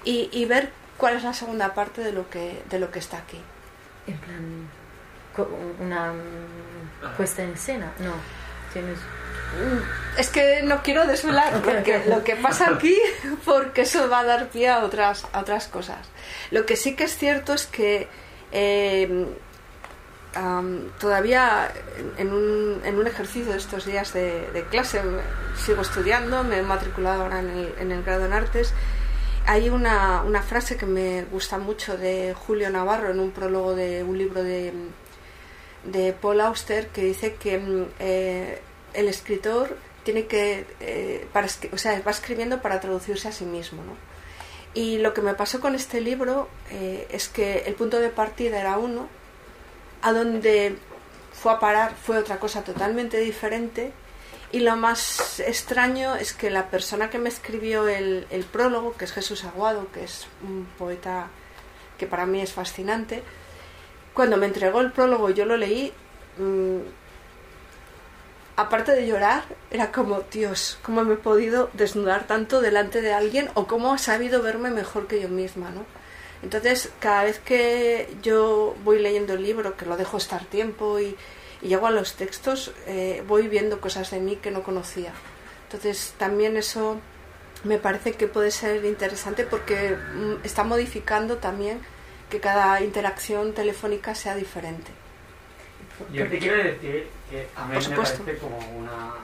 y, 0.04 0.28
y 0.32 0.44
ver 0.46 0.70
cuál 0.96 1.16
es 1.16 1.22
la 1.22 1.34
segunda 1.34 1.74
parte 1.74 2.02
de 2.02 2.12
lo 2.12 2.28
que, 2.28 2.62
de 2.68 2.78
lo 2.78 2.90
que 2.90 2.98
está 2.98 3.18
aquí. 3.18 3.40
En 4.06 4.18
plan, 4.18 4.68
una 5.80 6.12
puesta 7.16 7.42
en 7.42 7.52
escena, 7.52 7.92
no, 7.98 8.12
tienes 8.72 8.98
es 10.16 10.28
que 10.28 10.62
no 10.62 10.82
quiero 10.82 11.06
desvelar 11.06 11.60
porque 11.64 12.02
lo 12.06 12.24
que 12.24 12.36
pasa 12.36 12.70
aquí, 12.70 12.96
porque 13.44 13.82
eso 13.82 14.08
va 14.08 14.20
a 14.20 14.24
dar 14.24 14.48
pie 14.48 14.68
a 14.68 14.84
otras, 14.84 15.26
a 15.32 15.40
otras 15.40 15.68
cosas. 15.68 16.08
Lo 16.50 16.66
que 16.66 16.76
sí 16.76 16.94
que 16.94 17.04
es 17.04 17.16
cierto 17.16 17.54
es 17.54 17.66
que 17.66 18.08
em, 18.52 19.26
todavía 20.98 21.72
en 22.16 22.32
un, 22.32 22.80
en 22.84 22.98
un, 22.98 23.06
ejercicio 23.06 23.50
de 23.50 23.58
estos 23.58 23.84
días 23.84 24.12
de, 24.12 24.64
clase, 24.70 25.00
sigo 25.56 25.82
estudiando, 25.82 26.44
me 26.44 26.58
he 26.58 26.62
matriculado 26.62 27.22
ahora 27.22 27.40
en 27.40 27.50
el, 27.50 27.74
en 27.80 27.92
el 27.92 28.02
grado 28.04 28.26
en 28.26 28.32
artes, 28.32 28.72
hay 29.46 29.70
una, 29.70 30.22
una, 30.22 30.42
frase 30.42 30.76
que 30.76 30.86
me 30.86 31.24
gusta 31.24 31.58
mucho 31.58 31.96
de 31.96 32.34
Julio 32.34 32.70
Navarro 32.70 33.10
en 33.10 33.18
un 33.18 33.32
prólogo 33.32 33.74
de 33.74 34.04
un 34.04 34.16
libro 34.18 34.44
de, 34.44 34.72
de 35.84 36.12
Paul 36.12 36.40
Auster 36.40 36.88
que 36.88 37.02
dice 37.02 37.34
que 37.34 37.54
em, 37.54 37.86
eh, 37.98 38.60
el 38.94 39.08
escritor 39.08 39.76
tiene 40.04 40.26
que, 40.26 40.66
eh, 40.80 41.26
para, 41.32 41.46
o 41.72 41.78
sea, 41.78 42.00
va 42.06 42.10
escribiendo 42.10 42.60
para 42.62 42.80
traducirse 42.80 43.28
a 43.28 43.32
sí 43.32 43.44
mismo, 43.44 43.82
¿no? 43.84 43.92
Y 44.72 44.98
lo 44.98 45.14
que 45.14 45.20
me 45.20 45.34
pasó 45.34 45.60
con 45.60 45.74
este 45.74 46.00
libro 46.00 46.48
eh, 46.70 47.06
es 47.10 47.28
que 47.28 47.64
el 47.66 47.74
punto 47.74 47.98
de 47.98 48.08
partida 48.08 48.60
era 48.60 48.78
uno, 48.78 49.08
a 50.02 50.12
donde 50.12 50.76
fue 51.32 51.52
a 51.52 51.58
parar 51.58 51.94
fue 51.94 52.18
otra 52.18 52.38
cosa 52.38 52.62
totalmente 52.62 53.18
diferente, 53.18 53.92
y 54.52 54.60
lo 54.60 54.76
más 54.76 55.40
extraño 55.40 56.16
es 56.16 56.32
que 56.32 56.50
la 56.50 56.70
persona 56.70 57.08
que 57.10 57.18
me 57.18 57.28
escribió 57.28 57.86
el, 57.88 58.26
el 58.30 58.44
prólogo, 58.44 58.96
que 58.96 59.04
es 59.04 59.12
Jesús 59.12 59.44
Aguado, 59.44 59.90
que 59.92 60.04
es 60.04 60.26
un 60.42 60.66
poeta 60.78 61.28
que 61.98 62.06
para 62.06 62.26
mí 62.26 62.40
es 62.40 62.52
fascinante, 62.52 63.22
cuando 64.14 64.36
me 64.36 64.46
entregó 64.46 64.80
el 64.80 64.92
prólogo 64.92 65.30
yo 65.30 65.44
lo 65.44 65.56
leí, 65.56 65.92
mm, 66.38 66.78
aparte 68.56 68.92
de 68.92 69.06
llorar, 69.06 69.44
era 69.70 69.90
como, 69.90 70.22
Dios, 70.30 70.78
¿cómo 70.82 71.02
me 71.04 71.14
he 71.14 71.16
podido 71.16 71.70
desnudar 71.72 72.26
tanto 72.26 72.60
delante 72.60 73.00
de 73.00 73.12
alguien 73.12 73.48
o 73.54 73.66
cómo 73.66 73.92
ha 73.92 73.98
sabido 73.98 74.42
verme 74.42 74.70
mejor 74.70 75.06
que 75.06 75.20
yo 75.20 75.28
misma, 75.28 75.70
¿no? 75.70 75.84
Entonces, 76.42 76.90
cada 77.00 77.24
vez 77.24 77.38
que 77.38 78.14
yo 78.22 78.74
voy 78.84 78.98
leyendo 78.98 79.34
el 79.34 79.42
libro, 79.42 79.76
que 79.76 79.86
lo 79.86 79.96
dejo 79.96 80.16
estar 80.16 80.44
tiempo 80.44 81.00
y, 81.00 81.16
llego 81.62 81.86
a 81.86 81.90
los 81.90 82.14
textos, 82.14 82.72
eh, 82.86 83.22
voy 83.28 83.46
viendo 83.46 83.82
cosas 83.82 84.10
de 84.10 84.18
mí 84.18 84.36
que 84.36 84.50
no 84.50 84.62
conocía. 84.62 85.12
Entonces, 85.64 86.14
también 86.16 86.56
eso 86.56 86.98
me 87.64 87.76
parece 87.78 88.12
que 88.12 88.26
puede 88.26 88.50
ser 88.50 88.82
interesante 88.86 89.44
porque 89.44 89.94
mm, 90.14 90.44
está 90.44 90.64
modificando 90.64 91.36
también 91.36 91.80
que 92.30 92.40
cada 92.40 92.80
interacción 92.80 93.52
telefónica 93.52 94.14
sea 94.14 94.34
diferente. 94.36 94.92
Yo 96.12 96.28
te 96.28 96.38
quiero 96.38 96.56
decir 96.56 97.08
que 97.28 97.48
a 97.54 97.66
mí 97.66 97.74
me 97.76 97.96
parece 97.96 98.38
como 98.38 98.58
una, 98.78 99.14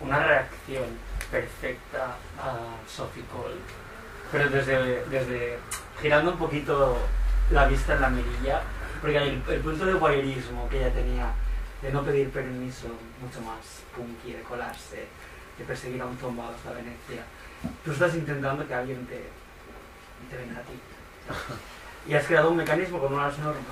una 0.00 0.18
reacción 0.26 0.86
perfecta 1.30 2.16
a 2.40 2.58
Sophie 2.88 3.22
Cole, 3.32 3.54
pero 4.32 4.48
desde, 4.48 5.04
desde 5.04 5.58
girando 6.00 6.32
un 6.32 6.38
poquito 6.38 6.98
la 7.50 7.66
vista 7.66 7.94
en 7.94 8.00
la 8.00 8.10
mirilla, 8.10 8.62
porque 9.00 9.16
el, 9.18 9.42
el 9.48 9.60
punto 9.60 9.86
de 9.86 9.94
voyeurismo 9.94 10.68
que 10.68 10.78
ella 10.78 10.92
tenía, 10.92 11.32
de 11.82 11.92
no 11.92 12.02
pedir 12.02 12.30
permiso, 12.30 12.88
mucho 13.20 13.40
más 13.42 13.58
punky, 13.94 14.32
de 14.32 14.42
colarse, 14.42 15.04
de 15.58 15.64
perseguir 15.64 16.00
a 16.02 16.06
un 16.06 16.16
tombado 16.16 16.54
hasta 16.54 16.72
Venecia, 16.72 17.22
tú 17.84 17.92
estás 17.92 18.14
intentando 18.14 18.66
que 18.66 18.74
alguien 18.74 19.06
te, 19.06 19.22
te 20.30 20.36
venga 20.36 20.58
a 20.58 20.62
ti. 20.62 20.80
Y 22.08 22.14
has 22.14 22.24
creado 22.26 22.50
un 22.50 22.56
mecanismo 22.56 22.98
con 22.98 23.12
unas 23.14 23.36
normas. 23.38 23.62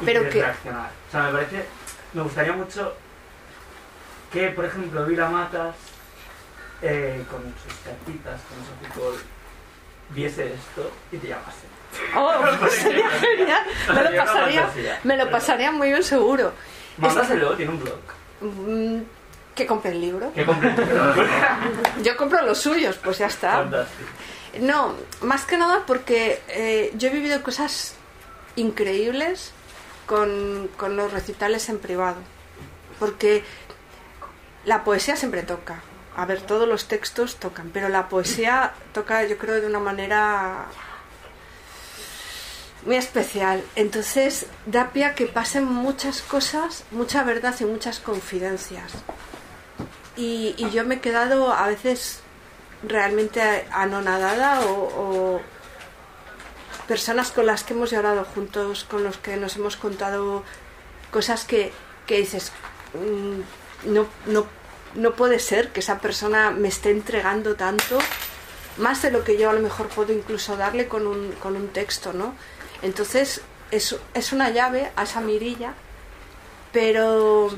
Y 0.00 0.04
Pero 0.04 0.28
que... 0.28 0.42
reaccionar. 0.42 0.90
O 1.08 1.10
sea, 1.10 1.22
me 1.24 1.32
parece, 1.32 1.64
me 2.12 2.22
gustaría 2.22 2.52
mucho 2.52 2.94
que, 4.32 4.48
por 4.48 4.64
ejemplo, 4.64 5.04
Vila 5.06 5.28
Matas, 5.28 5.74
eh, 6.82 7.24
con 7.30 7.42
sus 7.42 7.78
cartitas, 7.84 8.40
con 8.42 8.64
su 8.64 8.86
artículo, 8.86 9.16
viese 10.10 10.52
esto 10.52 10.90
y 11.10 11.16
te 11.18 11.28
llamase. 11.28 11.66
Oh, 12.16 12.68
sería 12.70 13.08
genial. 13.10 13.62
Me 13.88 14.02
lo, 14.02 14.16
pasaría, 14.16 14.70
me 15.04 15.16
lo 15.16 15.30
pasaría 15.30 15.72
muy 15.72 15.88
bien 15.88 16.02
seguro. 16.02 16.52
Mándaselo, 16.98 17.54
tiene 17.56 17.72
un 17.72 17.80
blog. 17.80 17.98
Mm, 18.40 19.02
que 19.54 19.66
compre 19.66 19.92
el 19.92 20.00
libro. 20.00 20.32
Que 20.32 20.44
compre 20.44 20.70
el 20.70 20.76
libro. 20.76 21.14
Yo 22.02 22.16
compro 22.16 22.42
los 22.42 22.58
suyos, 22.58 22.96
pues 23.02 23.18
ya 23.18 23.26
está. 23.26 23.58
Fantástico. 23.58 24.08
No, 24.60 24.94
más 25.20 25.44
que 25.44 25.56
nada 25.56 25.84
porque 25.86 26.40
eh, 26.48 26.92
yo 26.96 27.08
he 27.08 27.12
vivido 27.12 27.42
cosas 27.42 27.94
increíbles 28.56 29.52
con, 30.06 30.68
con 30.76 30.96
los 30.96 31.12
recitales 31.12 31.68
en 31.68 31.78
privado. 31.78 32.16
Porque 32.98 33.44
la 34.64 34.84
poesía 34.84 35.16
siempre 35.16 35.42
toca. 35.42 35.82
A 36.16 36.24
ver, 36.24 36.40
todos 36.40 36.66
los 36.68 36.88
textos 36.88 37.36
tocan, 37.36 37.70
pero 37.72 37.88
la 37.88 38.08
poesía 38.08 38.72
toca, 38.92 39.24
yo 39.24 39.38
creo, 39.38 39.60
de 39.60 39.66
una 39.66 39.78
manera 39.78 40.66
muy 42.84 42.96
especial. 42.96 43.62
Entonces, 43.76 44.46
da 44.66 44.90
pie 44.90 45.04
a 45.04 45.14
que 45.14 45.26
pasen 45.26 45.64
muchas 45.64 46.22
cosas, 46.22 46.84
mucha 46.90 47.22
verdad 47.22 47.54
y 47.60 47.64
muchas 47.64 48.00
confidencias. 48.00 48.92
Y, 50.16 50.54
y 50.58 50.70
yo 50.70 50.84
me 50.84 50.96
he 50.96 51.00
quedado 51.00 51.52
a 51.52 51.68
veces 51.68 52.20
realmente 52.82 53.66
anonadada 53.72 54.60
o, 54.62 55.40
personas 56.86 57.32
con 57.32 57.44
las 57.44 57.64
que 57.64 57.74
hemos 57.74 57.90
llorado 57.90 58.24
juntos, 58.24 58.84
con 58.84 59.04
los 59.04 59.18
que 59.18 59.36
nos 59.36 59.56
hemos 59.56 59.76
contado 59.76 60.42
cosas 61.10 61.44
que, 61.44 61.70
que 62.06 62.16
dices, 62.16 62.50
mm, 62.94 63.92
no, 63.92 64.06
no, 64.26 64.46
no 64.94 65.12
puede 65.12 65.38
ser 65.38 65.68
que 65.70 65.80
esa 65.80 65.98
persona 65.98 66.50
me 66.50 66.68
esté 66.68 66.90
entregando 66.90 67.56
tanto, 67.56 67.98
más 68.78 69.02
de 69.02 69.10
lo 69.10 69.22
que 69.22 69.36
yo 69.36 69.50
a 69.50 69.52
lo 69.52 69.60
mejor 69.60 69.88
puedo 69.88 70.14
incluso 70.14 70.56
darle 70.56 70.88
con 70.88 71.06
un, 71.06 71.32
con 71.32 71.56
un 71.56 71.68
texto, 71.68 72.12
¿no? 72.14 72.34
Entonces 72.80 73.42
es, 73.70 73.96
es 74.14 74.32
una 74.32 74.50
llave 74.50 74.90
a 74.96 75.02
esa 75.02 75.20
mirilla, 75.20 75.74
pero 76.72 77.50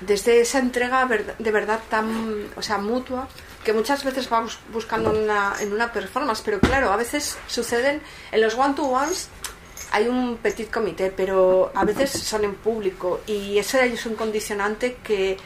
desde 0.00 0.40
esa 0.40 0.58
entrega 0.58 1.08
de 1.38 1.50
verdad 1.50 1.80
tan, 1.88 2.48
o 2.56 2.62
sea, 2.62 2.78
mutua, 2.78 3.28
que 3.66 3.72
muchas 3.72 4.04
veces 4.04 4.30
vamos 4.30 4.60
buscando 4.72 5.10
una, 5.10 5.54
en 5.58 5.72
una 5.72 5.92
performance, 5.92 6.40
pero 6.44 6.60
claro, 6.60 6.92
a 6.92 6.96
veces 6.96 7.36
suceden 7.48 8.00
en 8.30 8.40
los 8.40 8.54
one-to-ones 8.54 9.28
hay 9.90 10.06
un 10.06 10.36
petit 10.36 10.70
comité, 10.70 11.10
pero 11.10 11.72
a 11.74 11.84
veces 11.84 12.10
son 12.12 12.44
en 12.44 12.54
público 12.54 13.22
y 13.26 13.58
ese 13.58 13.84
es 13.86 14.06
un 14.06 14.14
condicionante 14.14 14.98
que, 15.02 15.36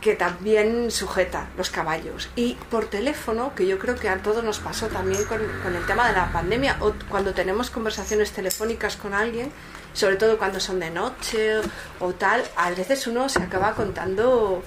que 0.00 0.14
también 0.14 0.90
sujeta 0.90 1.50
los 1.58 1.68
caballos. 1.68 2.30
Y 2.34 2.54
por 2.70 2.86
teléfono, 2.86 3.54
que 3.54 3.66
yo 3.66 3.78
creo 3.78 3.96
que 3.96 4.08
a 4.08 4.22
todos 4.22 4.42
nos 4.42 4.58
pasó 4.58 4.86
también 4.86 5.22
con, 5.24 5.40
con 5.62 5.76
el 5.76 5.84
tema 5.84 6.08
de 6.08 6.14
la 6.14 6.32
pandemia, 6.32 6.78
o 6.80 6.94
cuando 7.10 7.34
tenemos 7.34 7.68
conversaciones 7.68 8.32
telefónicas 8.32 8.96
con 8.96 9.12
alguien, 9.12 9.52
sobre 9.92 10.16
todo 10.16 10.38
cuando 10.38 10.60
son 10.60 10.80
de 10.80 10.90
noche 10.90 11.60
o 12.00 12.12
tal, 12.14 12.42
a 12.56 12.70
veces 12.70 13.06
uno 13.06 13.28
se 13.28 13.42
acaba 13.42 13.74
contando 13.74 14.62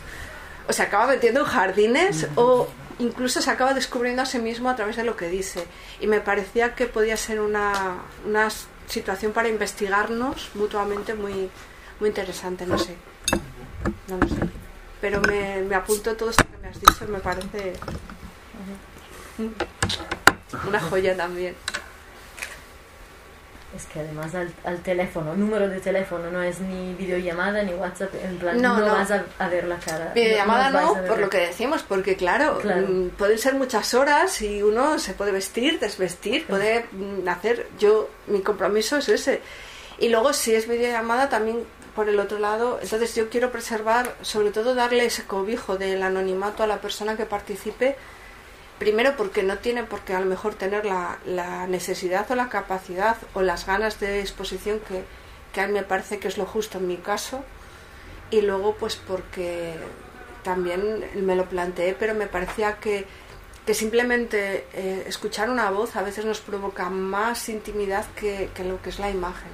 o 0.72 0.74
se 0.74 0.84
acaba 0.84 1.06
metiendo 1.08 1.42
en 1.42 1.46
jardines 1.48 2.28
o 2.36 2.66
incluso 3.00 3.42
se 3.42 3.51
acaba 3.51 3.74
descubriendo 3.74 4.22
a 4.22 4.25
sí 4.25 4.40
mismo 4.40 4.70
a 4.70 4.75
través 4.78 4.96
de 4.96 5.04
lo 5.04 5.18
que 5.18 5.28
dice. 5.28 5.66
Y 6.00 6.08
me 6.08 6.22
parecía 6.22 6.75
que 6.75 6.86
podía 6.86 7.18
ser 7.18 7.42
una, 7.42 8.04
una 8.25 8.48
situación 8.88 9.34
para 9.34 9.50
investigarnos 9.50 10.50
mutuamente 10.54 11.13
muy, 11.13 11.50
muy 12.00 12.08
interesante, 12.08 12.66
no 12.66 12.78
sé. 12.78 12.96
No 14.08 14.18
lo 14.18 14.30
sé. 14.30 14.42
Pero 15.01 15.20
me, 15.28 15.62
me 15.62 15.75
apunto 15.75 16.16
todo 16.16 16.30
esto 16.30 16.46
que 16.50 16.58
me 16.62 16.70
has 16.70 16.80
dicho, 16.80 17.06
me 17.10 17.20
parece 17.20 17.74
una 20.70 20.80
joya 20.80 21.18
también. 21.18 21.54
Es 23.75 23.86
que 23.86 24.01
además 24.01 24.34
al, 24.36 24.80
teléfono, 24.80 25.34
número 25.34 25.70
de 25.70 25.80
teléfono, 25.80 26.30
no 26.30 26.44
es 26.44 26.60
ni 26.60 26.94
videollamada 26.96 27.63
ni 27.63 27.74
WhatsApp, 27.74 28.13
en 28.22 28.38
plan, 28.38 28.62
no, 28.62 28.82
vas 28.82 29.12
a, 29.12 29.48
ver 29.48 29.66
la 29.66 29.78
cara. 29.78 30.12
Videollamada 30.13 30.70
no, 30.70 30.96
por 31.08 31.20
lo 31.20 31.30
que 31.30 31.38
decimos, 31.38 31.84
porque 31.88 32.18
claro, 32.18 32.60
mm, 32.63 33.10
pueden 33.10 33.38
ser 33.38 33.54
muchas 33.56 33.94
horas 33.94 34.42
y 34.42 34.62
uno 34.62 35.00
se 35.00 35.13
puede 35.13 35.32
vestir, 35.32 35.80
desvestir, 35.80 36.46
puede 36.48 36.86
mm, 36.92 37.28
hacer, 37.30 37.70
yo, 37.80 38.10
mi 38.28 38.42
compromiso 38.42 38.98
es 38.98 39.08
ese. 39.08 39.42
Y 40.00 40.10
luego 40.10 40.34
si 40.34 40.54
es 40.54 40.68
videollamada 40.68 41.30
también 41.30 41.63
por 41.96 42.10
el 42.10 42.20
otro 42.20 42.40
lado, 42.40 42.80
entonces 42.82 43.16
yo 43.16 43.30
quiero 43.30 43.51
preservar, 43.51 44.16
sobre 44.22 44.51
todo 44.51 44.75
darle 44.75 45.06
ese 45.06 45.24
cobijo 45.24 45.78
del 45.78 46.04
anonimato 46.04 46.63
a 46.63 46.68
la 46.68 46.82
persona 46.82 47.16
que 47.16 47.25
participe, 47.25 47.96
Primero 48.82 49.16
porque 49.16 49.44
no 49.44 49.60
tiene 49.60 49.84
por 49.84 50.00
qué 50.00 50.16
a 50.16 50.20
lo 50.20 50.26
mejor 50.26 50.56
tener 50.56 50.88
la, 50.88 51.68
necesidad 51.68 52.26
o 52.32 52.34
la 52.34 52.50
capacidad 52.50 53.16
o 53.36 53.44
las 53.44 53.68
ganas 53.68 54.00
de 54.00 54.22
exposición 54.22 54.80
que, 54.80 55.04
que 55.54 55.62
a 55.62 55.68
mí 55.68 55.74
me 55.74 55.84
parece 55.84 56.18
que 56.18 56.28
es 56.28 56.40
lo 56.40 56.48
justo 56.48 56.80
en 56.80 56.88
mi 56.88 56.98
caso. 56.98 57.44
Y 58.32 58.42
luego 58.42 58.74
pues 58.74 58.96
porque 58.96 59.76
también 60.42 61.06
me 61.14 61.36
lo 61.36 61.46
planteé, 61.46 61.94
pero 61.94 62.16
me 62.16 62.26
parecía 62.26 62.78
que, 62.78 63.06
que 63.68 63.76
simplemente 63.76 64.66
eh, 64.74 65.04
escuchar 65.06 65.52
una 65.52 65.70
voz 65.70 65.96
a 65.96 66.02
veces 66.02 66.26
nos 66.26 66.42
provoca 66.42 66.90
más 66.90 67.50
intimidad 67.50 68.08
que, 68.16 68.50
que, 68.56 68.64
lo 68.64 68.82
que 68.82 68.90
es 68.90 68.98
la 68.98 69.12
imagen. 69.12 69.52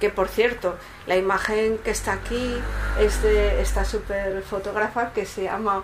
Que 0.00 0.10
por 0.10 0.28
cierto, 0.28 0.76
la 1.06 1.16
imagen 1.16 1.78
que 1.78 1.92
está 1.92 2.12
aquí 2.12 2.54
es 3.00 3.22
de 3.22 3.62
esta 3.62 3.86
super 3.86 4.42
fotógrafa 4.42 5.14
que 5.14 5.24
se 5.24 5.44
llama 5.44 5.82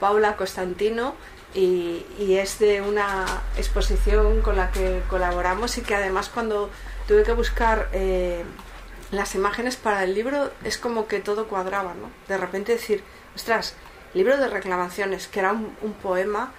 Paula 0.00 0.34
Constantino 0.34 1.14
y, 1.54 2.04
es 2.36 2.58
de 2.58 2.80
una 2.80 3.26
exposición 3.56 4.40
con 4.42 4.56
la 4.56 4.70
que 4.70 5.02
colaboramos 5.08 5.76
y 5.78 5.82
que 5.82 5.94
además 5.94 6.28
cuando 6.28 6.70
tuve 7.06 7.22
que 7.24 7.32
buscar 7.32 7.88
eh, 7.92 8.42
las 9.10 9.34
imágenes 9.34 9.76
para 9.76 10.04
el 10.04 10.14
libro 10.14 10.50
es 10.64 10.78
como 10.78 11.06
que 11.06 11.20
todo 11.20 11.46
cuadraba, 11.48 11.94
¿no? 11.94 12.10
De 12.28 12.38
repente 12.38 12.72
decir, 12.72 13.04
ostras, 13.34 13.74
libro 14.14 14.36
de 14.38 14.48
reclamaciones, 14.48 15.28
que 15.28 15.40
era 15.40 15.52
un, 15.52 15.94
poema 16.02 16.52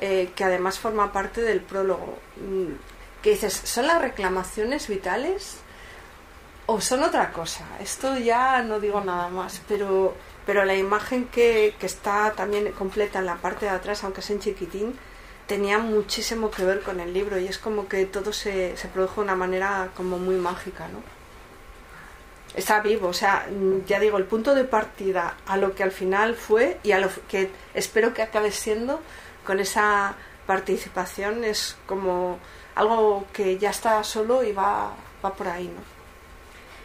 eh, 0.00 0.30
que 0.36 0.44
además 0.44 0.78
forma 0.78 1.12
parte 1.12 1.40
del 1.40 1.60
prólogo, 1.60 2.18
mm, 2.36 3.22
que 3.22 3.30
dices, 3.30 3.54
¿son 3.64 3.86
las 3.86 4.00
reclamaciones 4.00 4.88
vitales 4.88 5.58
o 6.66 6.80
son 6.80 7.02
otra 7.02 7.32
cosa? 7.32 7.64
Esto 7.80 8.18
ya 8.18 8.62
no 8.62 8.80
digo 8.80 9.00
nada 9.00 9.28
más, 9.28 9.62
pero 9.66 10.14
pero 10.46 10.64
la 10.64 10.76
imagen 10.76 11.26
que, 11.26 11.74
que 11.78 11.86
está 11.86 12.32
también 12.32 12.70
completa 12.72 13.18
en 13.18 13.26
la 13.26 13.36
parte 13.36 13.66
de 13.66 13.72
atrás, 13.72 14.04
aunque 14.04 14.20
es 14.20 14.30
en 14.30 14.38
chiquitín, 14.38 14.96
tenía 15.46 15.78
muchísimo 15.78 16.50
que 16.50 16.64
ver 16.64 16.82
con 16.82 17.00
el 17.00 17.12
libro 17.12 17.38
y 17.38 17.46
es 17.46 17.58
como 17.58 17.88
que 17.88 18.06
todo 18.06 18.32
se, 18.32 18.76
se 18.76 18.88
produjo 18.88 19.20
de 19.20 19.26
una 19.26 19.36
manera 19.36 19.90
como 19.96 20.18
muy 20.18 20.36
mágica, 20.36 20.88
¿no? 20.88 21.02
Está 22.54 22.80
vivo, 22.80 23.08
o 23.08 23.12
sea, 23.12 23.46
ya 23.86 24.00
digo, 24.00 24.16
el 24.16 24.24
punto 24.24 24.54
de 24.54 24.64
partida 24.64 25.36
a 25.46 25.56
lo 25.56 25.74
que 25.74 25.82
al 25.82 25.92
final 25.92 26.36
fue 26.36 26.78
y 26.82 26.92
a 26.92 26.98
lo 26.98 27.10
que 27.28 27.50
espero 27.74 28.14
que 28.14 28.22
acabe 28.22 28.50
siendo 28.50 29.00
con 29.44 29.60
esa 29.60 30.14
participación 30.46 31.44
es 31.44 31.76
como 31.86 32.38
algo 32.74 33.26
que 33.32 33.58
ya 33.58 33.70
está 33.70 34.02
solo 34.04 34.42
y 34.42 34.52
va, 34.52 34.94
va 35.24 35.34
por 35.34 35.48
ahí, 35.48 35.66
¿no? 35.66 35.82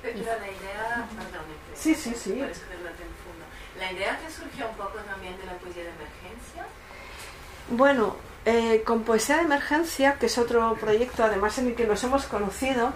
Pero 0.02 0.18
la 0.18 0.48
idea, 0.48 1.08
perdón, 1.16 1.46
sí, 1.76 1.96
sí, 1.96 2.14
sí. 2.16 2.42
La 3.82 3.92
idea 3.92 4.20
que 4.20 4.32
surgió 4.32 4.70
un 4.70 4.76
poco 4.76 5.00
también 5.00 5.36
de 5.40 5.46
la 5.48 5.54
poesía 5.54 5.82
de 5.82 5.90
emergencia. 5.90 6.66
Bueno, 7.70 8.16
eh, 8.46 8.84
con 8.86 9.02
Poesía 9.02 9.38
de 9.38 9.42
Emergencia, 9.42 10.20
que 10.20 10.28
es 10.28 10.38
otro 10.38 10.76
proyecto 10.80 11.24
además 11.24 11.58
en 11.58 11.66
el 11.66 11.76
que 11.76 11.88
nos 11.88 12.04
hemos 12.04 12.26
conocido, 12.28 12.94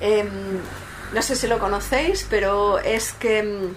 em, 0.00 0.28
no 1.14 1.22
sé 1.22 1.36
si 1.36 1.46
lo 1.46 1.58
conocéis, 1.58 2.26
pero 2.28 2.80
es 2.80 3.14
que 3.14 3.38
em, 3.38 3.74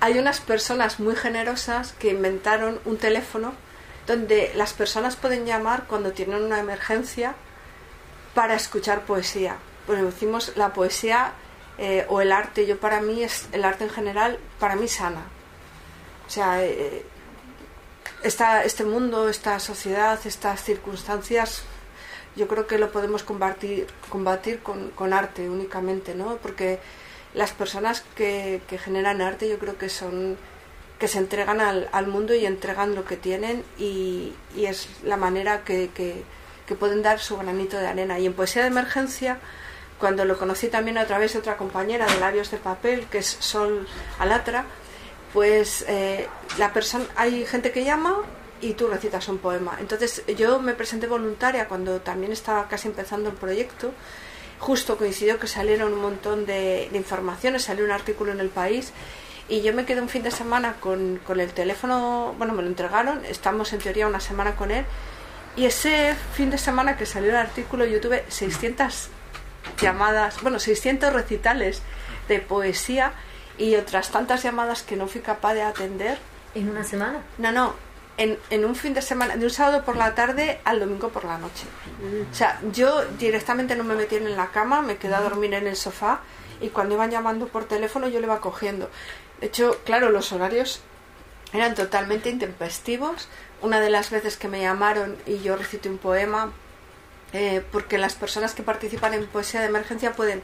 hay 0.00 0.18
unas 0.18 0.40
personas 0.40 1.00
muy 1.00 1.16
generosas 1.16 1.94
que 1.98 2.10
inventaron 2.10 2.78
un 2.84 2.98
teléfono 2.98 3.54
donde 4.06 4.52
las 4.56 4.74
personas 4.74 5.16
pueden 5.16 5.46
llamar 5.46 5.84
cuando 5.86 6.12
tienen 6.12 6.42
una 6.44 6.60
emergencia 6.60 7.34
para 8.34 8.56
escuchar 8.56 9.06
poesía. 9.06 9.56
Pues 9.86 10.02
decimos 10.02 10.52
la 10.56 10.74
poesía 10.74 11.32
eh, 11.82 12.04
o 12.10 12.20
el 12.20 12.30
arte, 12.30 12.66
yo 12.66 12.78
para 12.78 13.00
mí 13.00 13.22
es 13.22 13.48
el 13.52 13.64
arte 13.64 13.84
en 13.84 13.90
general, 13.90 14.38
para 14.58 14.76
mí 14.76 14.86
sana. 14.86 15.22
O 16.26 16.30
sea, 16.30 16.62
eh, 16.62 17.06
este 18.22 18.84
mundo, 18.84 19.30
esta 19.30 19.58
sociedad, 19.58 20.20
estas 20.26 20.62
circunstancias, 20.62 21.62
yo 22.36 22.48
creo 22.48 22.66
que 22.66 22.76
lo 22.76 22.92
podemos 22.92 23.22
combatir, 23.22 23.86
combatir 24.10 24.60
con, 24.60 24.90
con 24.90 25.14
arte 25.14 25.48
únicamente, 25.48 26.14
¿no? 26.14 26.36
Porque 26.36 26.80
las 27.32 27.52
personas 27.52 28.04
que, 28.14 28.60
que, 28.68 28.76
generan 28.76 29.22
arte 29.22 29.48
yo 29.48 29.58
creo 29.58 29.78
que 29.78 29.88
son 29.88 30.36
que 30.98 31.08
se 31.08 31.16
entregan 31.18 31.62
al, 31.62 32.06
mundo 32.08 32.34
y 32.34 32.44
entregan 32.44 32.94
lo 32.94 33.06
que 33.06 33.16
tienen 33.16 33.64
y, 33.78 34.34
y 34.54 34.66
es 34.66 34.86
la 35.02 35.16
manera 35.16 35.64
que, 35.64 35.88
que, 35.94 36.24
pueden 36.74 37.02
dar 37.02 37.18
su 37.18 37.36
granito 37.38 37.78
de 37.78 37.86
arena. 37.86 38.18
Y 38.18 38.26
en 38.26 38.34
Poesía 38.34 38.62
de 38.62 38.68
Emergencia, 38.68 39.38
cuando 40.00 40.24
lo 40.24 40.38
conocí 40.38 40.68
también 40.68 40.98
a 40.98 41.04
través 41.04 41.34
de 41.34 41.38
otra 41.38 41.56
compañera 41.56 42.06
de 42.06 42.18
Labios 42.18 42.50
de 42.50 42.56
Papel, 42.56 43.06
que 43.06 43.18
es 43.18 43.26
Sol 43.26 43.86
Alatra, 44.18 44.64
pues 45.32 45.84
eh, 45.86 46.26
la 46.58 46.72
persona 46.72 47.04
hay 47.16 47.44
gente 47.46 47.70
que 47.70 47.84
llama 47.84 48.22
y 48.60 48.72
tú 48.72 48.88
recitas 48.88 49.28
un 49.28 49.38
poema. 49.38 49.76
Entonces 49.78 50.24
yo 50.36 50.58
me 50.58 50.72
presenté 50.74 51.06
voluntaria 51.06 51.68
cuando 51.68 52.00
también 52.00 52.32
estaba 52.32 52.66
casi 52.66 52.88
empezando 52.88 53.28
el 53.28 53.36
proyecto. 53.36 53.92
Justo 54.58 54.96
coincidió 54.96 55.38
que 55.38 55.46
salieron 55.46 55.92
un 55.92 56.00
montón 56.00 56.46
de, 56.46 56.90
informaciones, 56.92 57.62
salió 57.62 57.84
un 57.84 57.92
artículo 57.92 58.32
en 58.32 58.40
el 58.40 58.48
país 58.48 58.92
y 59.48 59.62
yo 59.62 59.72
me 59.72 59.84
quedé 59.84 60.00
un 60.00 60.08
fin 60.08 60.22
de 60.22 60.30
semana 60.30 60.76
con, 60.80 61.20
con, 61.26 61.40
el 61.40 61.52
teléfono, 61.52 62.34
bueno, 62.38 62.52
me 62.54 62.62
lo 62.62 62.68
entregaron, 62.68 63.24
estamos 63.24 63.72
en 63.72 63.80
teoría 63.80 64.06
una 64.06 64.20
semana 64.20 64.54
con 64.56 64.70
él 64.70 64.84
y 65.56 65.64
ese 65.64 66.14
fin 66.34 66.50
de 66.50 66.58
semana 66.58 66.96
que 66.96 67.06
salió 67.06 67.30
el 67.30 67.36
artículo 67.36 67.84
yo 67.84 68.00
tuve 68.00 68.24
600 68.28 69.08
llamadas, 69.80 70.40
bueno, 70.42 70.58
600 70.58 71.12
recitales 71.12 71.82
de 72.28 72.40
poesía 72.40 73.12
y 73.58 73.76
otras 73.76 74.10
tantas 74.10 74.42
llamadas 74.42 74.82
que 74.82 74.96
no 74.96 75.06
fui 75.06 75.20
capaz 75.20 75.54
de 75.54 75.62
atender. 75.62 76.18
¿En 76.54 76.68
una 76.68 76.84
semana? 76.84 77.22
No, 77.38 77.52
no, 77.52 77.74
en, 78.16 78.38
en, 78.50 78.64
un 78.64 78.74
fin 78.74 78.94
de 78.94 79.02
semana, 79.02 79.36
de 79.36 79.44
un 79.44 79.50
sábado 79.50 79.84
por 79.84 79.96
la 79.96 80.14
tarde 80.14 80.60
al 80.64 80.80
domingo 80.80 81.10
por 81.10 81.24
la 81.24 81.38
noche. 81.38 81.66
O 82.30 82.34
sea, 82.34 82.60
yo 82.72 83.04
directamente 83.18 83.76
no 83.76 83.84
me 83.84 83.94
metí 83.94 84.16
en 84.16 84.36
la 84.36 84.48
cama, 84.48 84.82
me 84.82 84.96
quedé 84.96 85.14
a 85.14 85.20
dormir 85.20 85.54
en 85.54 85.66
el 85.66 85.76
sofá 85.76 86.20
y 86.60 86.68
cuando 86.68 86.94
iban 86.94 87.10
llamando 87.10 87.48
por 87.48 87.64
teléfono 87.64 88.08
yo 88.08 88.20
le 88.20 88.26
iba 88.26 88.40
cogiendo. 88.40 88.90
De 89.40 89.46
hecho, 89.46 89.78
claro, 89.84 90.10
los 90.10 90.32
horarios 90.32 90.80
eran 91.52 91.74
totalmente 91.74 92.30
intempestivos. 92.30 93.28
Una 93.62 93.80
de 93.80 93.90
las 93.90 94.10
veces 94.10 94.36
que 94.36 94.48
me 94.48 94.60
llamaron 94.60 95.16
y 95.26 95.38
yo 95.40 95.56
recité 95.56 95.88
un 95.88 95.98
poema, 95.98 96.52
eh, 97.32 97.62
porque 97.72 97.98
las 97.98 98.14
personas 98.14 98.54
que 98.54 98.62
participan 98.62 99.14
en 99.14 99.26
poesía 99.26 99.60
de 99.60 99.66
emergencia 99.66 100.12
pueden 100.12 100.42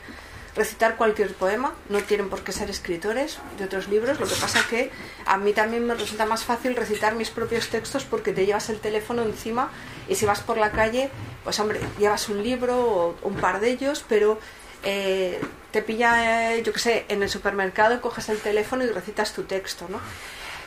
recitar 0.56 0.96
cualquier 0.96 1.34
poema, 1.34 1.74
no 1.90 2.00
tienen 2.00 2.30
por 2.30 2.42
qué 2.42 2.50
ser 2.50 2.70
escritores 2.70 3.38
de 3.58 3.64
otros 3.64 3.88
libros, 3.88 4.18
lo 4.18 4.26
que 4.26 4.34
pasa 4.36 4.64
que 4.68 4.90
a 5.26 5.36
mí 5.36 5.52
también 5.52 5.86
me 5.86 5.94
resulta 5.94 6.24
más 6.24 6.44
fácil 6.44 6.74
recitar 6.74 7.14
mis 7.14 7.28
propios 7.28 7.68
textos 7.68 8.04
porque 8.04 8.32
te 8.32 8.46
llevas 8.46 8.70
el 8.70 8.80
teléfono 8.80 9.22
encima 9.22 9.70
y 10.08 10.14
si 10.14 10.24
vas 10.24 10.40
por 10.40 10.56
la 10.56 10.72
calle, 10.72 11.10
pues 11.44 11.60
hombre, 11.60 11.80
llevas 11.98 12.30
un 12.30 12.42
libro 12.42 12.80
o 12.80 13.16
un 13.22 13.34
par 13.34 13.60
de 13.60 13.70
ellos, 13.70 14.02
pero 14.08 14.38
eh, 14.82 15.40
te 15.72 15.82
pilla, 15.82 16.54
eh, 16.54 16.62
yo 16.62 16.72
qué 16.72 16.78
sé, 16.78 17.04
en 17.08 17.22
el 17.22 17.28
supermercado, 17.28 18.00
coges 18.00 18.30
el 18.30 18.38
teléfono 18.38 18.82
y 18.82 18.88
recitas 18.88 19.34
tu 19.34 19.42
texto, 19.42 19.86
¿no? 19.90 20.00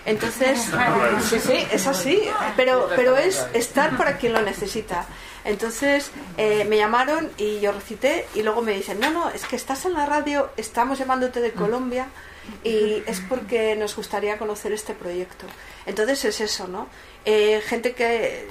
Entonces, 0.06 0.60
sí, 1.30 1.40
sí, 1.40 1.68
es 1.72 1.88
así, 1.88 2.22
pero, 2.56 2.90
pero 2.96 3.18
es 3.18 3.46
estar 3.54 3.98
para 3.98 4.18
quien 4.18 4.34
lo 4.34 4.42
necesita. 4.42 5.08
Entonces 5.46 6.12
eh, 6.38 6.66
me 6.66 6.78
llamaron 6.78 7.30
y 7.38 7.60
yo 7.60 7.72
recité 7.72 8.26
y 8.36 8.44
luego 8.44 8.62
me 8.62 8.74
dicen, 8.74 9.00
no, 9.00 9.10
no, 9.12 9.30
es 9.30 9.46
que 9.46 9.56
estás 9.56 9.86
en 9.86 9.94
la 9.94 10.06
radio, 10.06 10.50
estamos 10.58 11.00
llamándote 11.00 11.40
de 11.40 11.52
Colombia 11.52 12.08
y 12.64 13.04
es 13.06 13.22
porque 13.22 13.76
nos 13.76 13.96
gustaría 13.96 14.38
conocer 14.38 14.72
este 14.74 14.94
proyecto. 14.94 15.46
Entonces 15.86 16.26
es 16.26 16.42
eso, 16.42 16.68
¿no? 16.68 16.88
Eh, 17.26 17.62
gente 17.66 17.94
que 17.94 18.48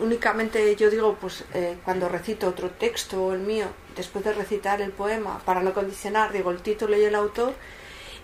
únicamente 0.00 0.74
yo 0.76 0.90
digo, 0.90 1.16
pues 1.20 1.44
eh, 1.54 1.76
cuando 1.84 2.08
recito 2.08 2.48
otro 2.48 2.70
texto 2.70 3.26
o 3.26 3.32
el 3.32 3.40
mío, 3.40 3.66
después 3.96 4.24
de 4.24 4.32
recitar 4.32 4.80
el 4.80 4.90
poema, 4.90 5.40
para 5.44 5.62
no 5.62 5.72
condicionar, 5.72 6.32
digo 6.32 6.50
el 6.50 6.62
título 6.62 6.96
y 6.96 7.04
el 7.04 7.14
autor, 7.14 7.54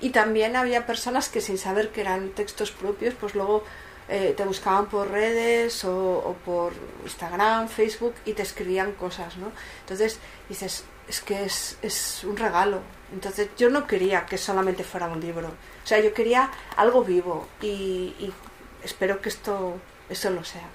y 0.01 0.11
también 0.11 0.57
había 0.57 0.87
personas 0.87 1.29
que 1.29 1.41
sin 1.41 1.59
saber 1.59 1.91
que 1.91 2.01
eran 2.01 2.31
textos 2.31 2.71
propios, 2.71 3.15
pues 3.15 3.35
luego 3.35 3.65
eh, 4.11 4.35
te 4.37 4.45
buscaban 4.45 4.87
por 4.87 5.09
redes 5.09 5.85
o, 5.85 6.37
por 6.45 6.73
Instagram, 7.05 7.69
Facebook 7.69 8.15
y 8.25 8.33
te 8.33 8.43
escribían 8.43 8.93
cosas, 8.93 9.37
¿no? 9.37 9.53
Entonces 9.83 10.19
dices, 10.49 10.85
es 11.09 11.21
que 11.21 11.45
es, 11.45 11.79
es 11.81 12.25
un 12.25 12.37
regalo. 12.37 12.81
Entonces 13.13 13.51
yo 13.57 13.71
no 13.71 13.87
quería 13.87 14.27
que 14.27 14.37
solamente 14.37 14.83
fuera 14.83 15.07
un 15.07 15.21
libro. 15.21 15.49
O 15.49 15.87
sea, 15.87 16.01
yo 16.01 16.13
quería 16.13 16.51
algo 16.77 17.05
vivo 17.05 17.47
y, 17.63 18.15
y 18.19 18.35
espero 18.83 19.21
que 19.21 19.29
esto, 19.29 19.77
esto 20.09 20.31
lo 20.31 20.43
sea. 20.43 20.69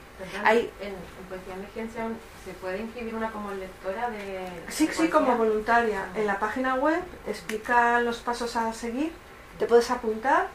Hay, 0.46 0.72
en, 0.80 0.94
en 0.94 1.60
Emergencia 1.60 2.08
se 2.46 2.54
puede 2.54 2.80
inscribir 2.80 3.16
una 3.16 3.32
como 3.32 3.52
lectora 3.52 4.10
de... 4.12 4.48
Sí, 4.70 4.88
sí, 4.94 5.10
como 5.10 5.36
voluntaria. 5.36 6.06
En 6.16 6.26
la 6.26 6.40
página 6.40 6.76
web 6.76 7.02
explica 7.28 8.00
los 8.00 8.20
pasos 8.20 8.56
a 8.56 8.72
seguir, 8.72 9.12
te 9.60 9.66
puedes 9.66 9.92
apuntar 9.92 10.48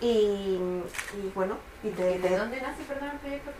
y, 0.00 0.58
bueno, 1.34 1.56
y 1.82 1.90
de, 1.90 2.18
dónde 2.36 2.60
nace, 2.60 2.82
perdón, 2.86 3.10
el 3.12 3.18
proyecto? 3.18 3.50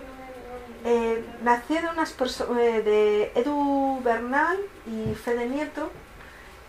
Eh, 0.84 1.24
nació 1.42 1.82
de 1.82 1.88
unas 1.88 2.12
eh, 2.12 2.82
de 2.82 3.32
Edu 3.34 4.00
Bernal 4.02 4.58
y 4.86 5.14
Fede 5.14 5.46
Nieto, 5.46 5.90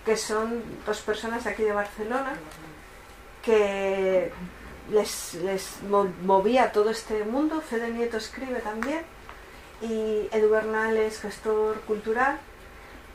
que 0.06 0.18
son 0.18 0.64
dos 0.86 1.02
personas 1.02 1.44
de 1.44 1.52
aquí 1.52 1.64
de 1.64 1.74
Barcelona, 1.74 2.34
que 3.44 4.32
les, 4.90 5.36
les 5.36 5.78
movía 5.84 6.72
todo 6.72 6.90
este 6.90 7.24
mundo. 7.24 7.62
Fede 7.62 7.92
Nieto 7.92 8.18
escribe 8.18 8.60
también 8.62 9.04
y 9.82 10.28
Edu 10.32 10.50
Bernal 10.50 10.98
es 10.98 11.22
gestor 11.22 11.80
cultural 11.82 12.40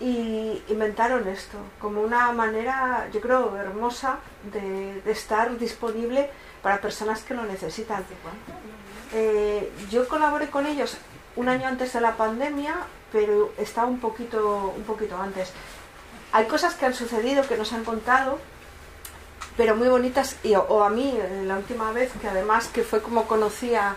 y 0.01 0.63
inventaron 0.69 1.27
esto 1.29 1.59
como 1.81 2.01
una 2.01 2.31
manera, 2.33 3.09
yo 3.13 3.21
creo, 3.21 3.57
hermosa 3.57 4.19
de, 4.53 5.01
de 5.03 5.13
estar 5.13 5.57
disponible 5.59 6.31
para 6.65 6.81
personas 6.81 7.21
que 7.21 7.35
lo 7.35 7.45
necesitan. 7.45 8.03
Eh, 9.13 9.71
yo 9.91 10.09
colaboré 10.09 10.49
con 10.49 10.65
ellos 10.65 10.97
un 11.37 11.51
año 11.51 11.69
antes 11.69 11.93
de 11.93 12.01
la 12.01 12.17
pandemia, 12.17 12.75
pero 13.13 13.53
está 13.59 13.85
un 13.85 14.01
poquito, 14.01 14.73
un 14.75 14.83
poquito 14.85 15.19
antes. 15.19 15.53
Hay 16.33 16.47
cosas 16.47 16.75
que 16.75 16.87
han 16.87 16.95
sucedido, 16.95 17.47
que 17.47 17.59
nos 17.59 17.75
han 17.75 17.85
contado, 17.85 18.39
pero 19.59 19.77
muy 19.77 19.89
bonitas, 19.89 20.37
y, 20.43 20.55
o, 20.55 20.83
a 20.83 20.89
mí, 20.89 21.15
eh, 21.15 21.45
la 21.47 21.59
última 21.59 21.93
vez, 21.93 22.11
que 22.19 22.29
además 22.29 22.69
que 22.69 22.83
fue 22.83 23.03
como 23.03 23.27
conocí 23.27 23.75
a, 23.75 23.97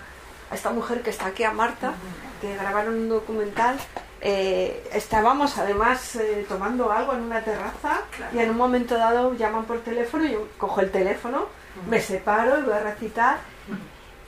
esta 0.52 0.72
mujer 0.72 1.04
que 1.04 1.10
está 1.10 1.28
aquí, 1.28 1.46
a 1.46 1.54
Marta, 1.54 1.94
que 2.42 2.54
grabaron 2.54 2.96
un 2.96 3.10
documental, 3.10 3.78
eh, 4.20 4.90
estábamos 4.92 5.58
además 5.58 6.18
tomando 6.50 6.92
algo 6.92 7.14
en 7.14 7.22
una 7.22 7.42
terraza 7.42 8.02
y 8.34 8.40
en 8.40 8.50
un 8.50 8.58
momento 8.58 8.98
dado 8.98 9.34
llaman 9.36 9.66
por 9.66 9.82
teléfono 9.82 10.26
yo 10.26 10.48
cojo 10.58 10.82
el 10.82 10.90
teléfono 10.90 11.48
me 11.90 12.02
separo 12.02 12.60
y 12.60 12.64
voy 12.64 12.74
a 12.74 12.80
recitar 12.80 13.38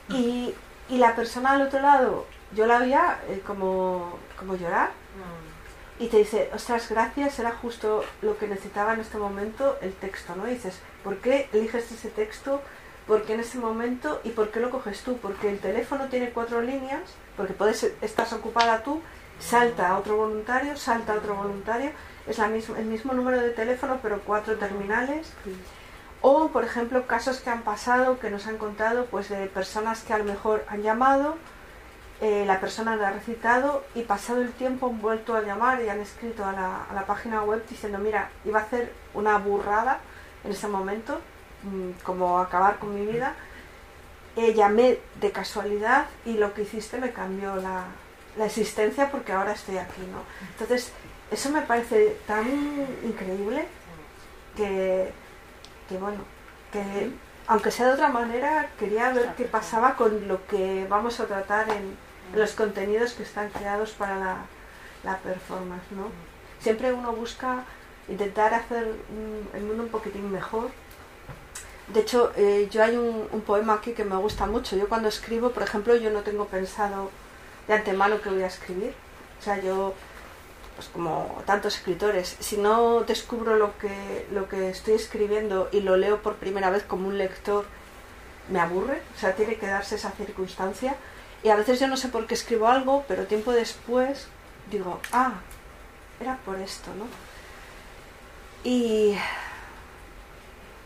y, 0.10 0.54
y 0.90 0.98
la 0.98 1.16
persona 1.16 1.52
al 1.52 1.62
otro 1.62 1.80
lado, 1.82 2.26
yo 2.54 2.66
la 2.66 2.80
veía 2.80 3.20
eh, 3.30 3.42
como, 3.46 4.18
como 4.38 4.56
llorar 4.56 4.92
y 6.00 6.08
te 6.08 6.18
dice, 6.18 6.50
ostras, 6.54 6.88
gracias, 6.90 7.40
era 7.40 7.52
justo 7.52 8.06
lo 8.22 8.38
que 8.38 8.48
necesitaba 8.48 8.94
en 8.94 9.02
este 9.02 9.18
momento 9.18 9.78
el 9.82 9.94
texto, 9.94 10.34
¿no? 10.36 10.48
Y 10.48 10.54
dices, 10.54 10.80
¿por 11.04 11.18
qué 11.18 11.50
eliges 11.52 11.92
ese 11.92 12.10
texto? 12.10 12.62
¿Por 13.06 13.24
qué 13.24 13.34
en 13.34 13.42
ese 13.42 13.58
momento? 13.58 14.22
¿Y 14.24 14.30
por 14.30 14.50
qué 14.50 14.62
lo 14.62 14.70
coges 14.70 15.02
tú? 15.02 15.18
Porque 15.18 15.50
el 15.50 15.60
teléfono 15.60 16.06
tiene 16.08 16.30
cuatro 16.30 16.62
líneas, 16.62 17.02
porque 17.36 17.54
puedes, 17.54 17.84
estás 18.02 18.32
ocupada 18.32 18.82
tú, 18.82 19.02
salta 19.40 19.90
a 19.90 19.98
otro 19.98 20.16
voluntario, 20.16 20.78
salta 20.78 21.14
a 21.14 21.18
otro 21.18 21.36
voluntario, 21.36 21.92
es 22.28 22.38
la 22.38 22.48
el 22.48 22.86
mismo 22.86 23.14
número 23.14 23.42
de 23.42 23.50
teléfono, 23.50 24.00
pero 24.02 24.22
cuatro 24.22 24.56
terminales. 24.56 25.34
O, 26.22 26.50
por 26.50 26.66
ejemplo, 26.66 27.08
casos 27.08 27.40
que 27.40 27.50
han 27.50 27.62
pasado, 27.62 28.20
que 28.20 28.30
nos 28.30 28.46
han 28.48 28.58
contado, 28.58 29.06
pues 29.06 29.30
de 29.30 29.48
personas 29.48 30.02
que 30.02 30.14
a 30.14 30.18
lo 30.18 30.26
mejor 30.26 30.66
han 30.68 30.82
llamado 30.82 31.38
eh, 32.22 32.44
la 32.46 32.60
persona 32.60 32.98
lo 32.98 33.06
ha 33.06 33.12
recitado 33.12 33.86
y 33.96 34.02
pasado 34.02 34.42
el 34.42 34.52
tiempo 34.52 34.88
han 34.88 35.00
vuelto 35.00 35.36
a 35.36 35.42
llamar 35.42 35.82
y 35.82 35.88
han 35.88 36.02
escrito 36.02 36.44
a 36.44 36.52
la, 36.52 36.84
a 36.84 36.94
la 36.94 37.06
página 37.06 37.44
web 37.44 37.64
diciendo, 37.70 37.98
mira, 37.98 38.30
iba 38.44 38.60
a 38.60 38.64
hacer 38.64 38.92
una 39.14 39.38
burrada 39.38 40.00
en 40.44 40.52
ese 40.52 40.68
momento, 40.68 41.22
mm, 41.64 42.04
como 42.04 42.40
acabar 42.40 42.78
con 42.78 42.94
mi 42.94 43.06
vida. 43.10 43.36
Eh, 44.36 44.54
llamé 44.54 45.00
de 45.22 45.32
casualidad 45.32 46.08
y 46.26 46.34
lo 46.34 46.54
que 46.54 46.64
hiciste 46.64 46.98
me 46.98 47.14
cambió 47.14 47.56
la, 47.56 47.86
la 48.38 48.46
existencia 48.46 49.10
porque 49.10 49.32
ahora 49.32 49.54
estoy 49.54 49.78
aquí, 49.78 50.02
¿no? 50.12 50.20
Entonces, 50.52 50.92
eso 51.32 51.50
me 51.52 51.62
parece 51.62 52.18
tan 52.28 52.46
increíble 53.04 53.66
que, 54.58 55.12
que 55.90 55.98
bueno, 55.98 56.20
que 56.72 57.12
aunque 57.48 57.72
sea 57.72 57.88
de 57.88 57.94
otra 57.94 58.10
manera, 58.10 58.70
quería 58.78 59.12
ver 59.12 59.34
qué 59.36 59.46
pasaba 59.46 59.96
con 59.96 60.28
lo 60.28 60.46
que 60.46 60.86
vamos 60.88 61.20
a 61.20 61.26
tratar 61.26 61.68
en, 61.70 61.98
los 62.36 62.52
contenidos 62.52 63.14
que 63.14 63.24
están 63.24 63.50
creados 63.50 63.90
para 63.94 64.16
la, 64.18 64.38
la 65.04 65.18
performance, 65.18 65.92
¿no? 65.92 66.12
Siempre 66.60 66.94
uno 66.94 67.12
busca 67.12 67.64
intentar 68.08 68.54
hacer 68.54 68.88
el 69.56 69.64
mundo 69.64 69.82
un 69.82 69.90
poquitín 69.90 70.32
mejor. 70.32 70.70
De 71.88 72.02
hecho, 72.02 72.32
eh, 72.36 72.68
yo 72.70 72.84
hay 72.84 72.96
un, 72.98 73.28
un, 73.32 73.42
poema 73.42 73.74
aquí 73.74 73.94
que 73.94 74.06
me 74.06 74.16
gusta 74.18 74.46
mucho. 74.46 74.76
Yo 74.76 74.88
cuando 74.88 75.10
escribo, 75.10 75.50
por 75.50 75.64
ejemplo, 75.64 75.96
yo 75.96 76.12
no 76.12 76.22
tengo 76.22 76.46
pensado 76.46 77.10
de 77.68 77.74
antemano 77.74 78.22
que 78.22 78.30
voy 78.30 78.44
a 78.44 78.48
escribir. 78.48 78.94
O 79.40 79.42
sea, 79.42 79.60
yo, 79.60 79.96
pues 80.80 80.88
como 80.94 81.44
tantos 81.46 81.76
escritores, 81.76 82.38
si 82.40 82.56
no 82.56 83.02
descubro 83.02 83.58
lo 83.58 83.78
que, 83.78 84.26
lo 84.32 84.48
que 84.48 84.70
estoy 84.70 84.94
escribiendo 84.94 85.68
y 85.74 85.82
lo 85.82 85.98
leo 85.98 86.22
por 86.22 86.38
primera 86.38 86.70
vez 86.70 86.84
como 86.84 87.10
un 87.10 87.18
lector, 87.18 87.66
me 88.48 88.62
aburre. 88.62 89.02
O 89.14 89.20
sea, 89.20 89.36
tiene 89.36 89.58
que 89.58 89.68
darse 89.68 89.96
esa 89.96 90.12
circunstancia. 90.12 90.96
Y 91.44 91.50
a 91.50 91.58
veces 91.58 91.82
yo 91.82 91.90
no 91.90 91.98
sé 91.98 92.08
por 92.08 92.28
qué 92.28 92.34
escribo 92.34 92.70
algo, 92.70 93.04
pero 93.10 93.26
tiempo 93.26 93.52
después 93.52 94.30
digo, 94.72 95.02
ah, 95.12 95.42
era 96.22 96.38
por 96.46 96.58
esto, 96.58 96.92
¿no? 96.98 97.08
Y, 98.64 99.18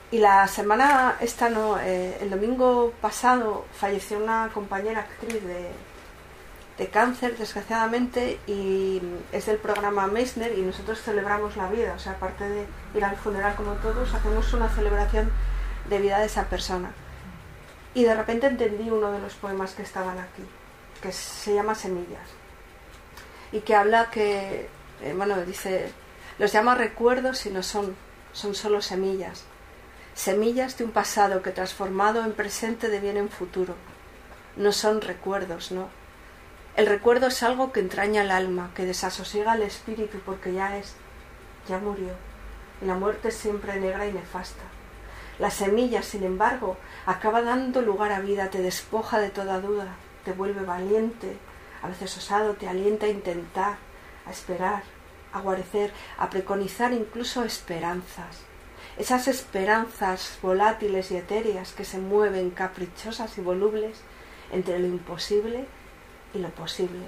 y 0.10 0.18
la 0.18 0.48
semana, 0.48 1.18
esta 1.20 1.50
no, 1.50 1.80
eh, 1.80 2.18
el 2.20 2.32
domingo 2.32 2.94
pasado 3.00 3.68
falleció 3.80 4.18
una 4.18 4.50
compañera 4.56 5.02
actriz 5.02 5.44
de, 5.44 5.70
de 6.78 6.88
cáncer, 6.88 7.38
desgraciadamente, 7.38 8.40
y 8.48 9.02
es 9.32 9.46
del 9.46 9.58
programa 9.58 10.08
Meissner 10.08 10.58
y 10.58 10.62
nosotros 10.62 11.02
celebramos 11.02 11.56
la 11.56 11.70
vida, 11.70 11.94
o 11.96 12.00
sea, 12.00 12.14
aparte 12.14 12.50
de 12.50 12.66
ir 12.96 13.06
al 13.06 13.16
funeral 13.16 13.56
como 13.56 13.74
todos, 13.74 14.14
hacemos 14.14 14.52
una 14.54 14.70
celebración 14.70 15.32
de 15.90 16.00
vida 16.00 16.20
de 16.20 16.26
esa 16.26 16.46
persona. 16.46 16.92
Y 17.94 18.04
de 18.04 18.16
repente 18.16 18.48
entendí 18.48 18.90
uno 18.90 19.12
de 19.12 19.20
los 19.20 19.36
poemas 19.36 19.74
que 19.74 19.84
estaban 19.84 20.18
aquí, 20.18 20.44
que 21.02 21.12
se 21.12 21.54
llama 21.54 21.76
Semillas, 21.76 22.28
y 23.52 23.60
que 23.60 23.76
habla 23.76 24.10
que, 24.10 24.68
eh, 25.02 25.14
bueno, 25.16 25.40
dice, 25.46 25.92
los 26.40 26.52
llama 26.52 26.74
recuerdos 26.74 27.46
y 27.46 27.52
no 27.52 27.62
son, 27.62 27.96
son 28.32 28.56
solo 28.56 28.82
semillas, 28.82 29.44
semillas 30.16 30.76
de 30.78 30.86
un 30.86 30.92
pasado 30.92 31.44
que 31.44 31.52
transformado 31.52 32.24
en 32.24 32.34
presente 32.34 32.90
deviene 32.90 33.20
en 33.20 33.30
futuro. 33.30 33.76
No 34.56 34.72
son 34.72 35.02
recuerdos, 35.02 35.72
no. 35.72 35.90
El 36.76 36.88
recuerdo 36.88 37.28
es 37.28 37.44
algo 37.44 37.72
que 37.72 37.82
entraña 37.82 38.24
el 38.24 38.32
alma, 38.32 38.72
que 38.74 38.88
desasosiega 38.88 39.54
el 39.54 39.62
espíritu 39.62 40.18
porque 40.26 40.54
ya 40.54 40.76
es, 40.76 40.96
ya 41.68 41.78
murió. 41.78 42.14
Y 42.82 42.86
la 42.86 42.96
muerte 42.96 43.28
es 43.28 43.36
siempre 43.36 43.80
negra 43.80 44.08
y 44.08 44.12
nefasta. 44.12 44.64
La 45.38 45.52
semilla, 45.52 46.02
sin 46.02 46.24
embargo, 46.24 46.78
acaba 47.06 47.44
dando 47.44 47.84
lugar 47.84 48.12
a 48.12 48.22
vida, 48.22 48.50
te 48.50 48.60
despoja 48.60 49.20
de 49.20 49.30
toda 49.30 49.62
duda, 49.62 49.96
te 50.26 50.32
vuelve 50.32 50.66
valiente, 50.66 51.38
a 51.84 51.90
veces 51.90 52.18
osado, 52.18 52.56
te 52.56 52.68
alienta 52.68 53.06
a 53.06 53.10
intentar, 53.10 53.78
a 54.26 54.32
esperar, 54.32 54.82
a 55.32 55.42
guarecer, 55.42 55.92
a 56.18 56.32
preconizar 56.32 56.92
incluso 56.92 57.44
esperanzas. 57.44 58.42
Esas 58.98 59.28
esperanzas 59.28 60.40
volátiles 60.42 61.12
y 61.12 61.18
etéreas 61.18 61.72
que 61.74 61.86
se 61.86 62.00
mueven 62.00 62.50
caprichosas 62.50 63.38
y 63.38 63.42
volubles 63.42 64.00
entre 64.52 64.80
lo 64.80 64.88
imposible 64.88 65.68
y 66.34 66.40
lo 66.40 66.50
posible. 66.50 67.00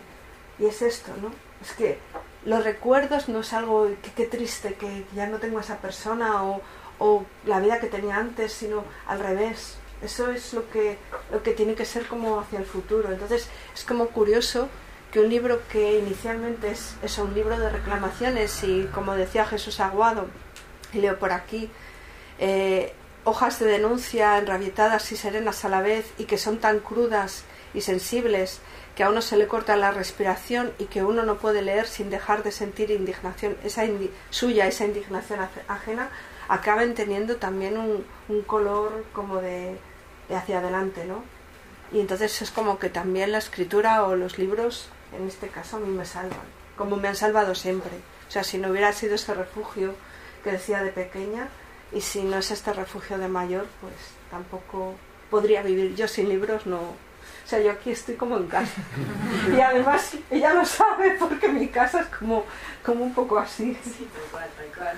Y 0.59 0.65
es 0.65 0.81
esto, 0.81 1.11
¿no? 1.21 1.31
Es 1.61 1.73
que 1.73 1.99
los 2.45 2.63
recuerdos 2.63 3.27
no 3.27 3.39
es 3.39 3.53
algo 3.53 3.89
que 4.01 4.11
qué 4.11 4.25
triste 4.25 4.75
que 4.75 5.05
ya 5.15 5.27
no 5.27 5.39
tengo 5.39 5.57
a 5.57 5.61
esa 5.61 5.77
persona 5.77 6.43
o, 6.43 6.61
o 6.99 7.25
la 7.45 7.59
vida 7.59 7.79
que 7.79 7.87
tenía 7.87 8.17
antes, 8.17 8.53
sino 8.53 8.83
al 9.07 9.19
revés. 9.19 9.77
Eso 10.01 10.29
es 10.29 10.53
lo 10.53 10.69
que, 10.69 10.97
lo 11.31 11.41
que 11.41 11.51
tiene 11.51 11.75
que 11.75 11.85
ser 11.85 12.07
como 12.07 12.39
hacia 12.39 12.59
el 12.59 12.65
futuro. 12.65 13.11
Entonces 13.11 13.47
es 13.73 13.83
como 13.83 14.07
curioso 14.07 14.69
que 15.11 15.19
un 15.19 15.29
libro 15.29 15.61
que 15.71 15.99
inicialmente 15.99 16.71
es, 16.71 16.95
es 17.01 17.17
un 17.17 17.33
libro 17.33 17.57
de 17.57 17.69
reclamaciones 17.69 18.63
y 18.63 18.83
como 18.93 19.15
decía 19.15 19.45
Jesús 19.45 19.79
Aguado, 19.79 20.27
y 20.93 20.99
leo 20.99 21.17
por 21.17 21.31
aquí, 21.31 21.69
eh, 22.39 22.93
hojas 23.23 23.59
de 23.59 23.65
denuncia 23.65 24.37
enrabietadas 24.37 25.11
y 25.11 25.15
serenas 25.15 25.65
a 25.65 25.69
la 25.69 25.81
vez 25.81 26.05
y 26.17 26.25
que 26.25 26.37
son 26.37 26.59
tan 26.59 26.79
crudas 26.79 27.43
y 27.73 27.81
sensibles 27.81 28.59
que 28.95 29.03
a 29.03 29.09
uno 29.09 29.21
se 29.21 29.37
le 29.37 29.47
corta 29.47 29.75
la 29.75 29.91
respiración 29.91 30.71
y 30.79 30.85
que 30.85 31.03
uno 31.03 31.23
no 31.23 31.37
puede 31.37 31.61
leer 31.61 31.87
sin 31.87 32.09
dejar 32.09 32.43
de 32.43 32.51
sentir 32.51 32.91
indignación, 32.91 33.57
esa 33.63 33.83
suya, 34.29 34.67
esa 34.67 34.85
indignación 34.85 35.39
ajena, 35.67 36.09
acaben 36.47 36.93
teniendo 36.93 37.35
también 37.35 37.77
un, 37.77 38.05
un 38.29 38.41
color 38.43 39.05
como 39.11 39.41
de, 39.41 39.77
de, 40.29 40.35
hacia 40.35 40.59
adelante, 40.59 41.05
¿no? 41.05 41.23
Y 41.91 41.99
entonces 41.99 42.41
es 42.41 42.51
como 42.51 42.79
que 42.79 42.89
también 42.89 43.31
la 43.31 43.37
escritura 43.37 44.03
o 44.05 44.15
los 44.15 44.37
libros, 44.37 44.89
en 45.17 45.27
este 45.27 45.49
caso, 45.49 45.77
a 45.77 45.79
mí 45.79 45.89
me 45.89 46.05
salvan, 46.05 46.39
como 46.77 46.97
me 46.97 47.07
han 47.07 47.15
salvado 47.15 47.53
siempre. 47.53 47.91
O 48.27 48.31
sea, 48.31 48.43
si 48.43 48.57
no 48.57 48.69
hubiera 48.69 48.91
sido 48.93 49.15
ese 49.15 49.33
refugio 49.33 49.93
que 50.43 50.53
decía 50.53 50.81
de 50.81 50.91
pequeña, 50.91 51.49
y 51.91 52.01
si 52.01 52.23
no 52.23 52.37
es 52.37 52.51
este 52.51 52.73
refugio 52.73 53.17
de 53.17 53.27
mayor, 53.27 53.67
pues 53.81 53.93
tampoco 54.31 54.95
podría 55.29 55.61
vivir. 55.61 55.95
Yo 55.95 56.07
sin 56.07 56.29
libros 56.29 56.65
no. 56.65 56.79
O 57.45 57.47
sea, 57.47 57.59
yo 57.61 57.71
aquí 57.71 57.91
estoy 57.91 58.15
como 58.15 58.37
en 58.37 58.47
casa. 58.47 58.81
Y 59.55 59.61
además 59.61 60.13
ella 60.31 60.53
lo 60.55 60.65
sabe 60.65 61.15
porque 61.19 61.47
mi 61.47 61.67
casa 61.67 62.01
es 62.01 62.07
como, 62.07 62.43
como 62.83 63.03
un 63.03 63.13
poco 63.13 63.37
así. 63.37 63.77
Sí, 63.83 64.09
tal 64.11 64.23
cual, 64.31 64.49
tal 64.57 64.77
cual. 64.77 64.97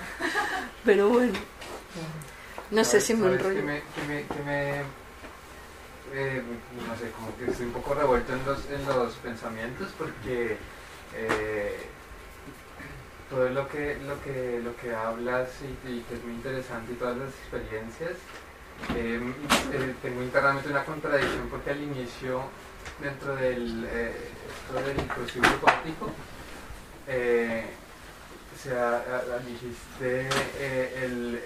Pero 0.86 1.10
bueno. 1.10 1.34
No 2.72 2.84
sé 2.86 3.02
si 3.02 3.14
me 3.16 3.28
enrollo. 3.28 3.54
Que 3.54 3.62
me, 3.62 3.82
que 3.82 4.02
me, 4.08 4.26
que 4.28 4.44
me 4.44 4.82
eh, 6.14 6.42
no 6.88 6.96
sé, 6.96 7.12
como 7.12 7.36
que 7.38 7.52
estoy 7.52 7.66
un 7.66 7.74
poco 7.74 7.94
revuelto 7.94 8.34
en 8.34 8.46
los, 8.46 8.66
en 8.72 8.86
los 8.86 9.14
pensamientos 9.16 9.90
porque 9.98 10.58
eh, 11.16 11.78
todo 13.30 13.50
lo 13.50 13.68
que, 13.68 13.98
lo 14.08 14.22
que, 14.24 14.62
lo 14.64 14.76
que 14.78 14.96
hablas 14.96 15.50
y, 15.62 15.90
y, 15.90 16.02
que 16.04 16.16
es 16.16 16.24
muy 16.24 16.34
interesante 16.34 16.94
y 16.94 16.96
todas 16.96 17.18
las 17.18 17.30
experiencias, 17.30 18.14
eh, 18.96 19.20
eh 19.74 19.96
tengo 20.02 20.22
internamente 20.22 20.70
una 20.70 20.84
contradicción 20.84 21.48
porque 21.50 21.72
al 21.72 21.82
inicio, 21.82 22.44
dentro 23.02 23.36
del, 23.36 23.88
eh, 23.90 24.14
del 24.86 25.06
prostíbulo 25.08 25.58
poético, 25.60 26.12
eh, 27.08 27.66
o 28.56 28.60
sea, 28.60 29.04
dijiste 29.48 30.28
el, 31.00 31.42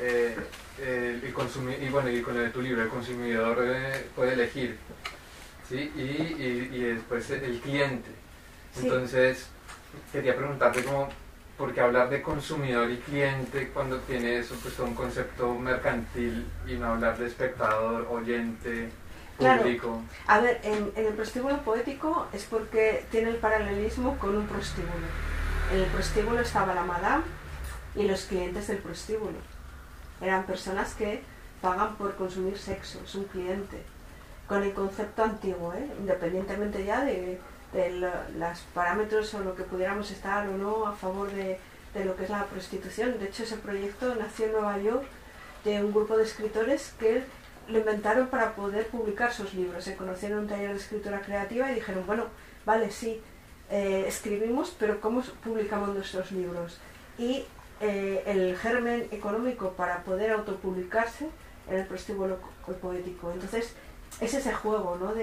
el, 0.80 1.24
el 1.24 1.34
consumidor, 1.34 1.84
y 1.84 1.90
bueno, 1.90 2.10
y 2.10 2.22
con 2.22 2.38
el 2.38 2.46
de 2.46 2.50
tu 2.52 2.62
libro, 2.62 2.82
el 2.82 2.90
consumidor 2.90 3.58
puede 4.16 4.34
elegir, 4.34 4.78
¿sí? 5.68 5.92
Y, 5.96 6.02
y, 6.02 6.70
y 6.72 6.80
después 6.84 7.30
el 7.32 7.60
cliente. 7.60 8.10
Entonces, 8.82 9.48
quería 10.12 10.36
preguntarte 10.36 10.84
cómo 10.84 11.10
porque 11.62 11.80
hablar 11.80 12.10
de 12.10 12.24
consumidor 12.24 12.90
y 12.90 12.98
cliente 12.98 13.70
cuando 13.70 14.00
tiene 14.00 14.40
eso, 14.40 14.56
pues 14.64 14.80
un 14.80 14.96
concepto 14.96 15.54
mercantil 15.54 16.48
y 16.66 16.74
no 16.74 16.88
hablar 16.88 17.20
de 17.20 17.28
espectador, 17.28 18.08
oyente, 18.10 18.90
público. 19.38 20.02
Claro. 20.26 20.40
A 20.40 20.40
ver, 20.40 20.60
en, 20.64 20.92
en, 20.96 21.06
el 21.06 21.14
prostíbulo 21.14 21.62
poético 21.62 22.26
es 22.34 22.46
porque 22.46 23.06
tiene 23.12 23.30
el 23.30 23.36
paralelismo 23.36 24.18
con 24.18 24.36
un 24.36 24.48
prostíbulo. 24.48 25.06
En 25.72 25.82
el 25.82 25.86
prostíbulo 25.86 26.40
estaba 26.40 26.74
la 26.74 26.84
madame 26.84 27.26
y 27.96 28.08
los 28.08 28.24
clientes 28.24 28.66
del 28.66 28.80
prostíbulo. 28.80 29.38
Eran 30.20 30.48
personas 30.48 30.96
que 30.96 31.22
pagan 31.62 31.96
por 31.96 32.16
consumir 32.16 32.58
sexo, 32.58 33.02
es 33.06 33.14
un 33.14 33.26
cliente. 33.26 33.84
Con 34.48 34.64
el 34.64 34.74
concepto 34.74 35.24
antiguo, 35.24 35.76
¿eh? 35.76 35.88
independientemente 36.00 36.84
ya 36.84 37.06
de 37.06 37.40
de 37.74 37.90
los 37.92 38.60
parámetros 38.74 39.34
o 39.34 39.40
lo 39.40 39.56
que 39.56 39.64
pudiéramos 39.64 40.12
estar 40.12 40.48
o 40.48 40.58
no 40.58 40.88
a 40.88 40.94
favor 40.94 41.32
de, 41.32 41.60
lo 42.04 42.16
que 42.16 42.24
es 42.24 42.30
la 42.30 42.46
prostitución. 42.46 43.18
De 43.20 43.26
hecho, 43.26 43.44
ese 43.44 43.58
proyecto 43.58 44.14
nació 44.16 44.46
en 44.48 44.52
Nueva 44.54 44.78
York 44.80 45.04
de 45.64 45.84
un 45.84 45.94
grupo 45.94 46.18
de 46.18 46.24
escritores 46.24 46.94
que 47.00 47.24
lo 47.68 47.80
inventaron 47.80 48.28
para 48.28 48.56
poder 48.56 48.88
publicar 48.88 49.32
sus 49.32 49.54
libros. 49.54 49.84
Se 49.84 49.96
conocieron 49.96 50.40
en 50.40 50.44
un 50.46 50.50
taller 50.50 50.72
de 50.72 50.78
escritura 50.78 51.22
creativa 51.22 51.72
y 51.72 51.76
dijeron, 51.76 52.06
bueno, 52.06 52.26
vale, 52.66 52.92
sí, 52.92 53.22
eh, 53.70 54.06
escribimos, 54.08 54.76
pero 54.78 55.00
¿cómo 55.00 55.22
publicamos 55.44 55.90
nuestros 55.90 56.32
libros? 56.32 56.80
Y 57.18 57.46
eh, 57.80 58.24
el 58.26 58.58
germen 58.58 59.08
económico 59.12 59.72
para 59.72 60.04
poder 60.04 60.32
autopublicarse 60.32 61.30
era 61.70 61.80
el 61.80 61.88
prostíbulo 61.88 62.40
poético. 62.82 63.32
Entonces, 63.32 63.74
es 64.20 64.34
ese 64.34 64.54
juego, 64.54 64.98
¿no? 65.00 65.14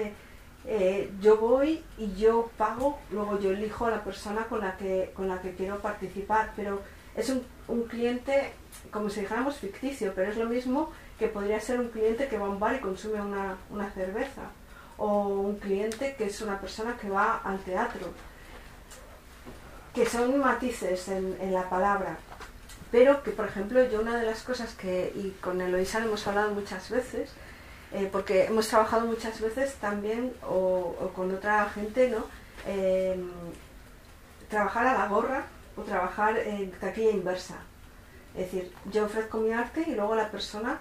Eh, 0.65 1.09
yo 1.21 1.37
voy 1.37 1.83
y 1.97 2.13
yo 2.15 2.51
pago, 2.57 2.99
luego 3.11 3.39
yo 3.39 3.51
elijo 3.51 3.85
a 3.85 3.91
la 3.91 4.03
persona 4.03 4.45
con 4.45 4.61
la 4.61 4.77
que, 4.77 5.11
con 5.15 5.27
la 5.27 5.41
que 5.41 5.55
quiero 5.55 5.79
participar, 5.79 6.51
pero 6.55 6.81
es 7.15 7.29
un, 7.29 7.43
un 7.67 7.83
cliente, 7.83 8.53
como 8.91 9.09
si 9.09 9.21
dijéramos 9.21 9.57
ficticio, 9.57 10.13
pero 10.15 10.31
es 10.31 10.37
lo 10.37 10.45
mismo 10.45 10.91
que 11.17 11.27
podría 11.27 11.59
ser 11.59 11.79
un 11.79 11.89
cliente 11.89 12.27
que 12.27 12.37
va 12.37 12.45
a 12.45 12.49
un 12.49 12.59
bar 12.59 12.75
y 12.75 12.79
consume 12.79 13.21
una, 13.21 13.57
una 13.69 13.89
cerveza, 13.91 14.51
o 14.97 15.27
un 15.27 15.57
cliente 15.57 16.15
que 16.17 16.25
es 16.25 16.41
una 16.41 16.59
persona 16.59 16.97
que 16.97 17.09
va 17.09 17.37
al 17.37 17.59
teatro, 17.59 18.07
que 19.93 20.05
son 20.05 20.37
matices 20.39 21.07
en, 21.07 21.37
en 21.41 21.53
la 21.53 21.69
palabra, 21.69 22.17
pero 22.91 23.23
que 23.23 23.31
por 23.31 23.47
ejemplo 23.47 23.83
yo 23.89 24.01
una 24.01 24.17
de 24.17 24.25
las 24.25 24.43
cosas 24.43 24.73
que, 24.75 25.11
y 25.15 25.31
con 25.41 25.61
Eloisa 25.61 25.99
hemos 26.03 26.27
hablado 26.27 26.53
muchas 26.53 26.89
veces, 26.89 27.31
eh, 27.91 28.07
porque 28.11 28.45
hemos 28.45 28.67
trabajado 28.67 29.07
muchas 29.07 29.39
veces 29.41 29.75
también 29.75 30.33
o, 30.47 31.11
con 31.15 31.33
otra 31.33 31.67
gente, 31.69 32.09
¿no? 32.09 32.25
Em, 32.67 33.29
trabajar 34.49 34.87
a 34.87 34.93
la 34.93 35.07
gorra 35.07 35.45
o 35.75 35.81
trabajar 35.81 36.37
en 36.37 36.71
taquilla 36.71 37.11
inversa. 37.11 37.55
Es 38.35 38.51
decir, 38.51 38.71
yo 38.91 39.05
ofrezco 39.05 39.39
mi 39.39 39.53
arte 39.53 39.83
y 39.87 39.95
luego 39.95 40.15
la 40.15 40.29
persona 40.29 40.79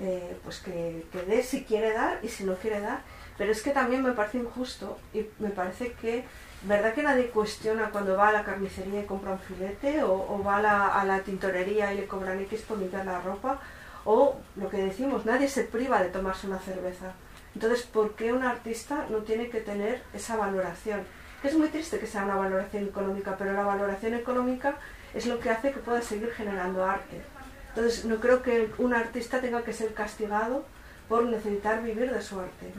eh, 0.00 0.36
pues 0.42 0.58
que, 0.58 1.06
que 1.12 1.22
dé 1.22 1.42
si 1.42 1.64
quiere 1.64 1.92
dar 1.92 2.18
y 2.22 2.28
si 2.28 2.44
no 2.44 2.56
quiere 2.56 2.80
dar. 2.80 3.00
Pero 3.38 3.52
es 3.52 3.62
que 3.62 3.70
también 3.70 4.02
me 4.02 4.12
parece 4.12 4.38
injusto 4.38 4.98
y 5.12 5.26
me 5.38 5.50
parece 5.50 5.92
que, 5.92 6.24
¿verdad 6.62 6.94
que 6.94 7.02
nadie 7.02 7.30
cuestiona 7.30 7.90
cuando 7.90 8.16
va 8.16 8.28
a 8.28 8.32
la 8.32 8.44
carnicería 8.44 9.00
y 9.00 9.06
compra 9.06 9.32
un 9.32 9.38
filete 9.38 10.02
o, 10.02 10.42
va 10.44 10.58
a 10.58 10.62
la, 10.62 10.86
a 10.88 11.04
la, 11.04 11.20
tintorería 11.20 11.92
y 11.92 11.98
le 11.98 12.06
cobran 12.06 12.40
X 12.40 12.62
por 12.62 12.78
limpiar 12.78 13.06
la 13.06 13.20
ropa? 13.20 13.60
O 14.04 14.36
lo 14.56 14.68
que 14.68 14.78
decimos, 14.78 15.24
nadie 15.24 15.48
se 15.48 15.64
priva 15.64 16.02
de 16.02 16.10
tomarse 16.10 16.46
una 16.46 16.58
cerveza. 16.58 17.12
Entonces, 17.54 17.82
¿por 17.82 18.14
qué 18.14 18.32
un 18.32 18.42
artista 18.42 19.06
no 19.10 19.18
tiene 19.18 19.48
que 19.48 19.60
tener 19.60 20.02
esa 20.12 20.36
valoración? 20.36 21.02
Que 21.40 21.48
es 21.48 21.56
muy 21.56 21.68
triste 21.68 21.98
que 21.98 22.06
sea 22.06 22.24
una 22.24 22.36
valoración 22.36 22.84
económica, 22.84 23.36
pero 23.38 23.52
la 23.52 23.64
valoración 23.64 24.14
económica 24.14 24.76
es 25.14 25.26
lo 25.26 25.38
que 25.38 25.50
hace 25.50 25.72
que 25.72 25.78
pueda 25.78 26.02
seguir 26.02 26.30
generando 26.32 26.84
arte. 26.84 27.20
Entonces, 27.68 28.04
no 28.04 28.16
creo 28.16 28.42
que 28.42 28.70
un 28.78 28.94
artista 28.94 29.40
tenga 29.40 29.62
que 29.62 29.72
ser 29.72 29.94
castigado 29.94 30.64
por 31.08 31.24
necesitar 31.24 31.82
vivir 31.82 32.12
de 32.12 32.22
su 32.22 32.40
arte. 32.40 32.72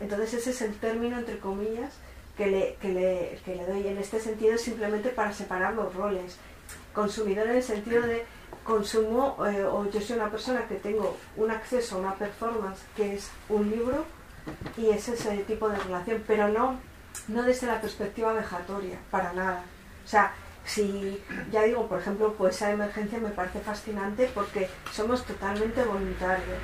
Entonces, 0.00 0.34
ese 0.34 0.50
es 0.50 0.62
el 0.62 0.74
término, 0.74 1.18
entre 1.18 1.38
comillas, 1.38 1.92
que 2.36 2.46
le, 2.46 2.74
que 2.80 2.88
le, 2.88 3.40
que 3.44 3.56
le 3.56 3.66
doy. 3.66 3.86
En 3.86 3.98
este 3.98 4.20
sentido, 4.20 4.58
simplemente 4.58 5.10
para 5.10 5.32
separar 5.32 5.74
los 5.74 5.94
roles. 5.94 6.38
Consumidor 6.94 7.48
en 7.48 7.56
el 7.56 7.62
sentido 7.62 8.02
de 8.02 8.24
consumo 8.64 9.36
eh, 9.46 9.64
o 9.64 9.88
yo 9.90 10.00
soy 10.00 10.16
una 10.16 10.30
persona 10.30 10.66
que 10.68 10.76
tengo 10.76 11.16
un 11.36 11.50
acceso 11.50 11.96
a 11.96 11.98
una 11.98 12.14
performance 12.14 12.80
que 12.96 13.14
es 13.14 13.30
un 13.48 13.70
libro 13.70 14.04
y 14.76 14.90
es 14.90 15.08
ese 15.08 15.38
tipo 15.38 15.68
de 15.68 15.78
relación, 15.78 16.22
pero 16.26 16.48
no, 16.48 16.78
no 17.28 17.42
desde 17.42 17.66
la 17.66 17.80
perspectiva 17.80 18.32
vejatoria, 18.32 18.98
para 19.10 19.32
nada. 19.32 19.64
O 20.04 20.08
sea, 20.08 20.32
si 20.64 21.22
ya 21.50 21.62
digo, 21.62 21.86
por 21.88 22.00
ejemplo, 22.00 22.34
pues 22.36 22.56
esa 22.56 22.70
emergencia 22.70 23.18
me 23.18 23.30
parece 23.30 23.60
fascinante 23.60 24.30
porque 24.34 24.68
somos 24.92 25.24
totalmente 25.24 25.82
voluntarios. 25.84 26.58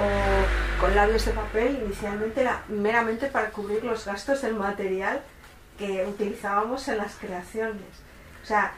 O 0.00 0.80
con 0.80 0.94
labios 0.94 1.24
de 1.26 1.32
papel 1.32 1.82
inicialmente 1.84 2.40
era 2.40 2.62
meramente 2.68 3.26
para 3.26 3.50
cubrir 3.50 3.84
los 3.84 4.06
gastos 4.06 4.40
del 4.42 4.54
material 4.54 5.20
que 5.78 6.06
utilizábamos 6.06 6.88
en 6.88 6.98
las 6.98 7.14
creaciones. 7.16 7.82
O 8.42 8.46
sea, 8.46 8.72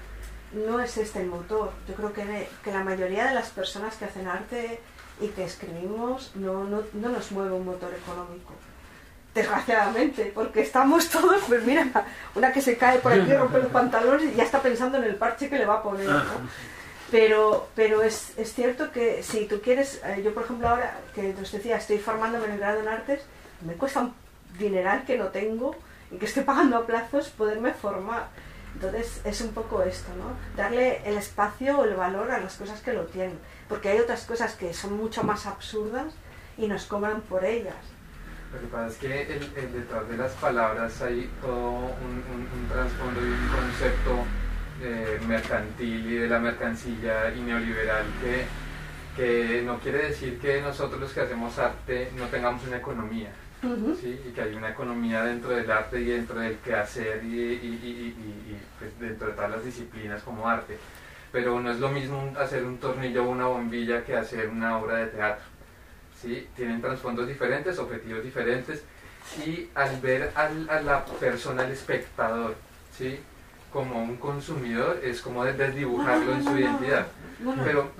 no 0.52 0.80
es 0.80 0.96
este 0.98 1.20
el 1.20 1.26
motor. 1.26 1.72
Yo 1.88 1.94
creo 1.94 2.12
que, 2.12 2.48
que 2.62 2.72
la 2.72 2.84
mayoría 2.84 3.26
de 3.26 3.34
las 3.34 3.50
personas 3.50 3.96
que 3.96 4.04
hacen 4.04 4.28
arte 4.28 4.80
y 5.20 5.28
que 5.28 5.44
escribimos 5.44 6.32
no, 6.34 6.64
no, 6.64 6.82
no 6.92 7.08
nos 7.08 7.32
mueve 7.32 7.52
un 7.52 7.64
motor 7.64 7.92
económico. 7.94 8.52
Desgraciadamente, 9.34 10.30
porque 10.34 10.60
estamos 10.62 11.08
todos, 11.10 11.42
pues 11.48 11.64
mira, 11.64 11.88
una 12.34 12.52
que 12.52 12.62
se 12.62 12.76
cae 12.76 12.98
por 12.98 13.12
aquí, 13.12 13.32
rompe 13.32 13.58
los 13.58 13.72
pantalones 13.72 14.32
y 14.32 14.36
ya 14.36 14.44
está 14.44 14.62
pensando 14.62 14.98
en 14.98 15.04
el 15.04 15.16
parche 15.16 15.48
que 15.48 15.58
le 15.58 15.66
va 15.66 15.74
a 15.74 15.82
poner. 15.82 16.06
¿no? 16.06 16.22
Pero, 17.10 17.68
pero 17.74 18.02
es, 18.02 18.32
es 18.36 18.52
cierto 18.54 18.90
que 18.90 19.22
si 19.22 19.46
tú 19.46 19.60
quieres, 19.60 20.00
eh, 20.04 20.22
yo 20.24 20.32
por 20.32 20.44
ejemplo 20.44 20.68
ahora 20.68 20.98
que 21.14 21.34
os 21.40 21.52
decía, 21.52 21.76
estoy 21.76 21.98
formándome 21.98 22.46
en 22.46 22.52
el 22.52 22.58
grado 22.58 22.80
en 22.80 22.88
artes, 22.88 23.22
me 23.64 23.74
cuesta 23.74 24.00
un 24.00 24.14
dineral 24.58 25.04
que 25.04 25.18
no 25.18 25.28
tengo 25.28 25.76
y 26.10 26.16
que 26.16 26.26
estoy 26.26 26.44
pagando 26.44 26.76
a 26.76 26.86
plazos 26.86 27.28
poderme 27.28 27.72
formar. 27.72 28.28
Entonces 28.74 29.20
es 29.24 29.40
un 29.40 29.52
poco 29.52 29.82
esto, 29.82 30.10
¿no? 30.16 30.36
Darle 30.56 31.00
el 31.04 31.16
espacio 31.16 31.78
o 31.78 31.84
el 31.84 31.94
valor 31.94 32.30
a 32.30 32.40
las 32.40 32.56
cosas 32.56 32.80
que 32.80 32.92
lo 32.92 33.04
tienen. 33.06 33.38
Porque 33.68 33.88
hay 33.88 33.98
otras 33.98 34.24
cosas 34.24 34.54
que 34.54 34.74
son 34.74 34.96
mucho 34.96 35.22
más 35.22 35.46
absurdas 35.46 36.12
y 36.58 36.66
nos 36.66 36.84
cobran 36.86 37.20
por 37.22 37.44
ellas. 37.44 37.74
Lo 38.52 38.60
que 38.60 38.66
pasa 38.66 38.86
es 38.86 38.96
que 38.98 39.66
detrás 39.72 40.08
de 40.08 40.16
las 40.16 40.32
palabras 40.32 41.02
hay 41.02 41.28
todo 41.40 41.70
un, 41.70 42.22
un, 42.52 42.68
trasfondo 42.68 43.20
y 43.20 43.30
un 43.30 43.48
concepto 43.48 44.24
eh, 44.80 45.20
mercantil 45.26 46.06
y 46.06 46.14
de 46.18 46.28
la 46.28 46.38
mercancía 46.38 47.34
y 47.34 47.40
neoliberal 47.40 48.04
que, 48.20 48.44
que 49.16 49.62
no 49.62 49.80
quiere 49.80 50.08
decir 50.08 50.38
que 50.38 50.60
nosotros 50.60 51.00
los 51.00 51.12
que 51.12 51.20
hacemos 51.20 51.58
arte 51.58 52.12
no 52.16 52.26
tengamos 52.26 52.64
una 52.66 52.76
economía. 52.76 53.30
Uh 53.64 53.76
-huh. 53.76 53.96
¿sí? 54.00 54.20
y 54.28 54.32
que 54.32 54.42
hay 54.42 54.54
una 54.54 54.70
economía 54.70 55.24
dentro 55.24 55.50
del 55.50 55.70
arte 55.70 56.00
y 56.00 56.04
dentro 56.04 56.38
del 56.38 56.56
quehacer 56.58 57.24
y, 57.24 57.28
y, 57.28 57.80
y, 57.82 58.52
y 58.52 58.60
pues 58.78 58.98
dentro 59.00 59.28
de 59.28 59.32
todas 59.34 59.50
las 59.50 59.64
disciplinas 59.64 60.22
como 60.22 60.48
arte. 60.48 60.78
Pero 61.32 61.58
no 61.60 61.70
es 61.70 61.80
lo 61.80 61.88
mismo 61.88 62.32
hacer 62.38 62.64
un 62.64 62.78
tornillo 62.78 63.24
o 63.24 63.30
una 63.30 63.46
bombilla 63.46 64.04
que 64.04 64.16
hacer 64.16 64.48
una 64.48 64.78
obra 64.78 64.98
de 64.98 65.06
teatro. 65.06 65.44
¿sí? 66.20 66.46
Tienen 66.54 66.80
trasfondos 66.80 67.26
diferentes, 67.26 67.78
objetivos 67.78 68.22
diferentes 68.22 68.84
y 69.44 69.68
al 69.74 70.00
ver 70.00 70.30
al, 70.34 70.68
a 70.70 70.80
la 70.80 71.04
persona, 71.04 71.62
al 71.62 71.72
espectador, 71.72 72.54
¿sí? 72.96 73.18
como 73.72 74.02
un 74.02 74.16
consumidor 74.18 75.00
es 75.02 75.20
como 75.20 75.44
desdibujarlo 75.44 76.32
en 76.34 76.44
su 76.44 76.56
identidad. 76.56 77.06
Pero 77.64 77.90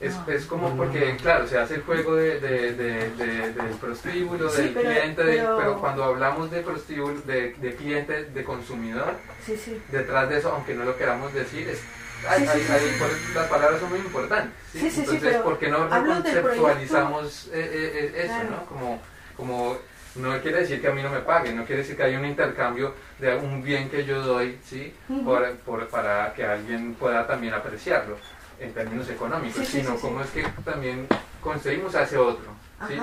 es, 0.00 0.14
es 0.28 0.44
como 0.46 0.76
porque, 0.76 1.16
claro, 1.20 1.46
se 1.46 1.58
hace 1.58 1.74
el 1.76 1.82
juego 1.82 2.14
de, 2.16 2.40
de, 2.40 2.72
de, 2.74 3.52
del 3.52 3.74
prostíbulo, 3.80 4.48
Sí, 4.50 4.62
del 4.62 4.74
pero- 4.74 4.90
cliente, 4.90 5.22
pero- 5.24 5.56
pero 5.58 5.78
cuando 5.80 6.04
hablamos 6.04 6.50
de 6.50 6.60
prostíbulo, 6.62 7.20
de, 7.22 7.54
de 7.54 7.74
cliente, 7.76 8.24
de 8.24 8.44
consumidor, 8.44 9.14
Sí, 9.44 9.56
sí. 9.56 9.80
detrás 9.90 10.28
de 10.28 10.38
eso, 10.38 10.52
aunque 10.52 10.74
no 10.74 10.84
lo 10.84 10.96
queramos 10.96 11.32
decir, 11.34 11.68
es, 11.68 11.80
hay- 12.28 12.40
Sí, 12.40 12.46
sí, 12.46 12.50
hay- 12.54 12.62
sí, 12.62 12.72
hay- 12.72 12.90
sí. 12.90 12.96
por- 12.98 13.34
las 13.36 13.48
palabras 13.48 13.80
son 13.80 13.90
muy 13.90 13.98
importantes. 13.98 14.52
¿sí? 14.72 14.78
Sí, 14.80 14.86
sí, 14.90 14.94
sí, 14.94 15.00
Entonces, 15.02 15.22
pero 15.30 15.42
¿por 15.44 15.58
qué 15.58 15.68
no 15.68 15.88
reconceptualizamos 15.88 17.46
eh, 17.46 17.50
eh, 17.54 18.12
eh, 18.14 18.24
eso? 18.24 18.34
Claro. 18.34 18.50
¿no? 18.50 18.66
Como, 18.66 19.02
como 19.36 19.76
no 20.16 20.40
quiere 20.40 20.60
decir 20.60 20.80
que 20.80 20.86
a 20.88 20.92
mí 20.92 21.02
no 21.02 21.10
me 21.10 21.20
paguen, 21.20 21.56
no 21.56 21.64
quiere 21.64 21.82
decir 21.82 21.96
que 21.96 22.04
hay 22.04 22.14
un 22.16 22.24
intercambio 22.24 22.94
de 23.18 23.34
un 23.36 23.62
bien 23.62 23.90
que 23.90 24.04
yo 24.04 24.20
doy, 24.22 24.58
¿sí? 24.64 24.94
Por- 25.24 25.50
por- 25.58 25.88
para 25.88 26.32
que 26.34 26.44
alguien 26.44 26.94
pueda 26.94 27.26
también 27.26 27.52
apreciarlo 27.54 28.16
en 28.60 28.72
términos 28.72 29.08
económicos, 29.08 29.66
Sí, 29.66 29.80
sino 29.80 29.96
como 29.96 30.20
es 30.20 30.30
que 30.30 30.42
también 30.64 31.06
conseguimos 31.40 31.94
a 31.94 32.02
ese 32.04 32.16
otro. 32.18 32.52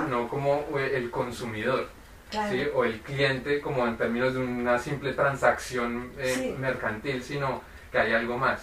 No 0.10 0.28
como 0.30 0.66
eh, 0.78 0.92
el 0.96 1.10
consumidor. 1.12 1.88
Claro. 2.32 2.56
o 2.76 2.86
el 2.86 3.02
cliente 3.02 3.60
como 3.60 3.86
en 3.86 3.98
términos 3.98 4.34
de 4.34 4.40
una 4.40 4.80
simple 4.80 5.12
transacción 5.12 6.14
eh, 6.18 6.56
mercantil, 6.58 7.22
sino 7.22 7.62
que 7.92 7.98
hay 8.00 8.14
algo 8.14 8.38
más. 8.38 8.62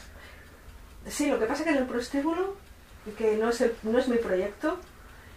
Sí, 1.07 1.29
lo 1.31 1.39
que 1.39 1.45
pasa 1.45 1.61
es 1.63 1.69
que 1.69 1.75
en 1.75 1.83
el 1.83 1.87
prostíbulo, 1.87 2.57
que 3.19 3.37
no 3.37 3.51
es, 3.51 3.61
el- 3.61 3.75
no 3.83 3.99
es 3.99 4.09
mi 4.09 4.17
proyecto, 4.17 4.79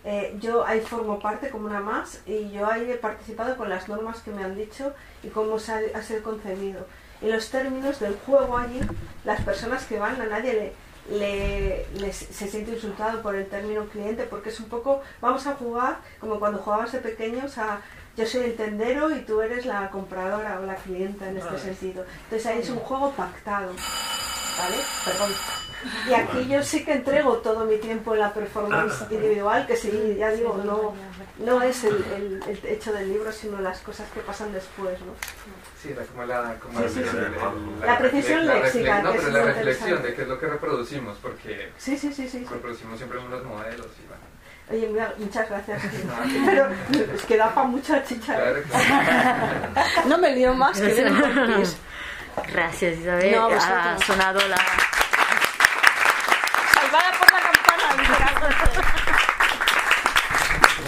eh, 0.05 0.33
yo 0.39 0.65
ahí 0.65 0.79
formo 0.79 1.19
parte 1.19 1.49
como 1.49 1.65
una 1.67 1.81
más 1.81 2.21
y 2.25 2.49
yo 2.51 2.71
ahí 2.71 2.89
he 2.89 2.95
participado 2.95 3.57
con 3.57 3.67
las 3.67 3.89
normas 3.89 4.21
que 4.21 4.31
me 4.31 4.45
han 4.45 4.55
dicho 4.55 4.93
y 5.23 5.27
cómo 5.27 5.59
se 5.59 5.73
ha, 5.73 5.81
ha 5.95 6.01
sido 6.01 6.23
concebido. 6.23 6.87
Y 7.21 7.27
los 7.29 7.49
términos 7.49 7.99
del 7.99 8.15
juego 8.25 8.57
allí, 8.57 8.79
las 9.25 9.41
personas 9.41 9.83
que 9.85 9.99
van, 9.99 10.21
a 10.21 10.25
nadie 10.25 10.53
le, 10.53 10.73
le, 11.09 11.85
les- 11.95 12.15
se 12.15 12.47
siente 12.47 12.71
insultado 12.71 13.21
por 13.21 13.35
el 13.35 13.47
término 13.47 13.85
cliente 13.85 14.23
porque 14.23 14.49
es 14.49 14.59
un 14.59 14.67
poco, 14.69 15.01
vamos 15.19 15.47
a 15.47 15.55
jugar 15.55 15.97
como 16.19 16.39
cuando 16.39 16.59
jugabas 16.59 16.91
de 16.91 16.99
pequeños 16.99 17.57
a 17.57 17.81
yo 18.17 18.25
soy 18.25 18.41
el 18.43 18.55
tendero 18.57 19.09
y 19.15 19.21
tú 19.21 19.41
eres 19.41 19.65
la 19.65 19.89
compradora 19.89 20.59
o 20.61 20.65
la 20.65 20.75
clienta 20.75 21.29
en 21.29 21.37
este 21.37 21.57
sentido. 21.59 22.05
Entonces 22.25 22.45
ahí 22.45 22.59
es 22.59 22.69
un 22.69 22.79
juego 22.79 23.11
pactado. 23.11 23.71
¿Vale? 24.57 24.75
Perdón. 25.05 25.31
Y 26.09 26.13
aquí 26.13 26.47
yo 26.47 26.61
sí 26.61 26.83
que 26.83 26.91
entrego 26.91 27.37
todo 27.37 27.65
mi 27.65 27.77
tiempo 27.77 28.13
en 28.13 28.19
la 28.19 28.33
performance 28.33 29.01
individual, 29.09 29.65
que 29.65 29.77
sí, 29.77 30.15
ya 30.19 30.29
digo, 30.29 30.59
no, 30.63 30.93
no 31.39 31.61
es 31.63 31.83
el, 31.85 31.95
el- 32.15 32.43
el 32.47 32.65
hecho 32.65 32.91
del 32.91 33.07
libro, 33.11 33.31
sino 33.31 33.59
las 33.61 33.79
cosas 33.79 34.07
que 34.11 34.19
pasan 34.19 34.51
después, 34.51 34.99
¿no? 34.99 35.13
Sí, 35.81 35.89
era 35.91 36.03
como 36.05 36.23
la, 36.25 36.55
como 36.59 36.77
Sí, 36.79 36.85
el- 36.85 36.91
sí, 36.91 36.99
el- 36.99 37.09
sí. 37.09 37.17
el- 37.17 37.87
La 37.87 37.97
precisión 37.97 38.45
la 38.45 38.53
léxica, 38.59 39.01
No, 39.01 39.11
pero 39.13 39.29
la 39.29 39.43
reflexión 39.45 40.03
de 40.03 40.13
qué 40.13 40.21
es 40.21 40.27
lo 40.27 40.39
que 40.39 40.45
reproducimos, 40.47 41.17
porque 41.21 41.71
Sí, 41.77 41.97
sí, 41.97 42.11
sí, 42.13 42.27
sí. 42.27 42.39
sí. 42.39 42.45
reproducimos 42.49 42.97
siempre 42.97 43.17
unos 43.17 43.43
modelos 43.43 43.87
y 44.03 44.07
bueno. 44.07 44.21
Oye, 44.69 44.87
mira, 44.89 45.13
muchas 45.17 45.49
gracias. 45.49 45.81
Pero 46.45 46.69
es 47.15 47.21
que 47.25 47.35
da 47.37 47.53
para 47.53 47.67
mucha 47.67 48.03
chicha. 48.05 48.35
claro, 48.35 48.61
claro. 48.63 49.69
No 50.07 50.17
me 50.19 50.35
lío 50.35 50.53
más 50.53 50.79
que 50.79 50.87
pis. 51.57 51.77
Gracias, 52.53 52.99
Isabel. 52.99 53.31
No, 53.35 53.47
ha 53.49 53.97
sonado 54.05 54.39
la, 54.47 54.57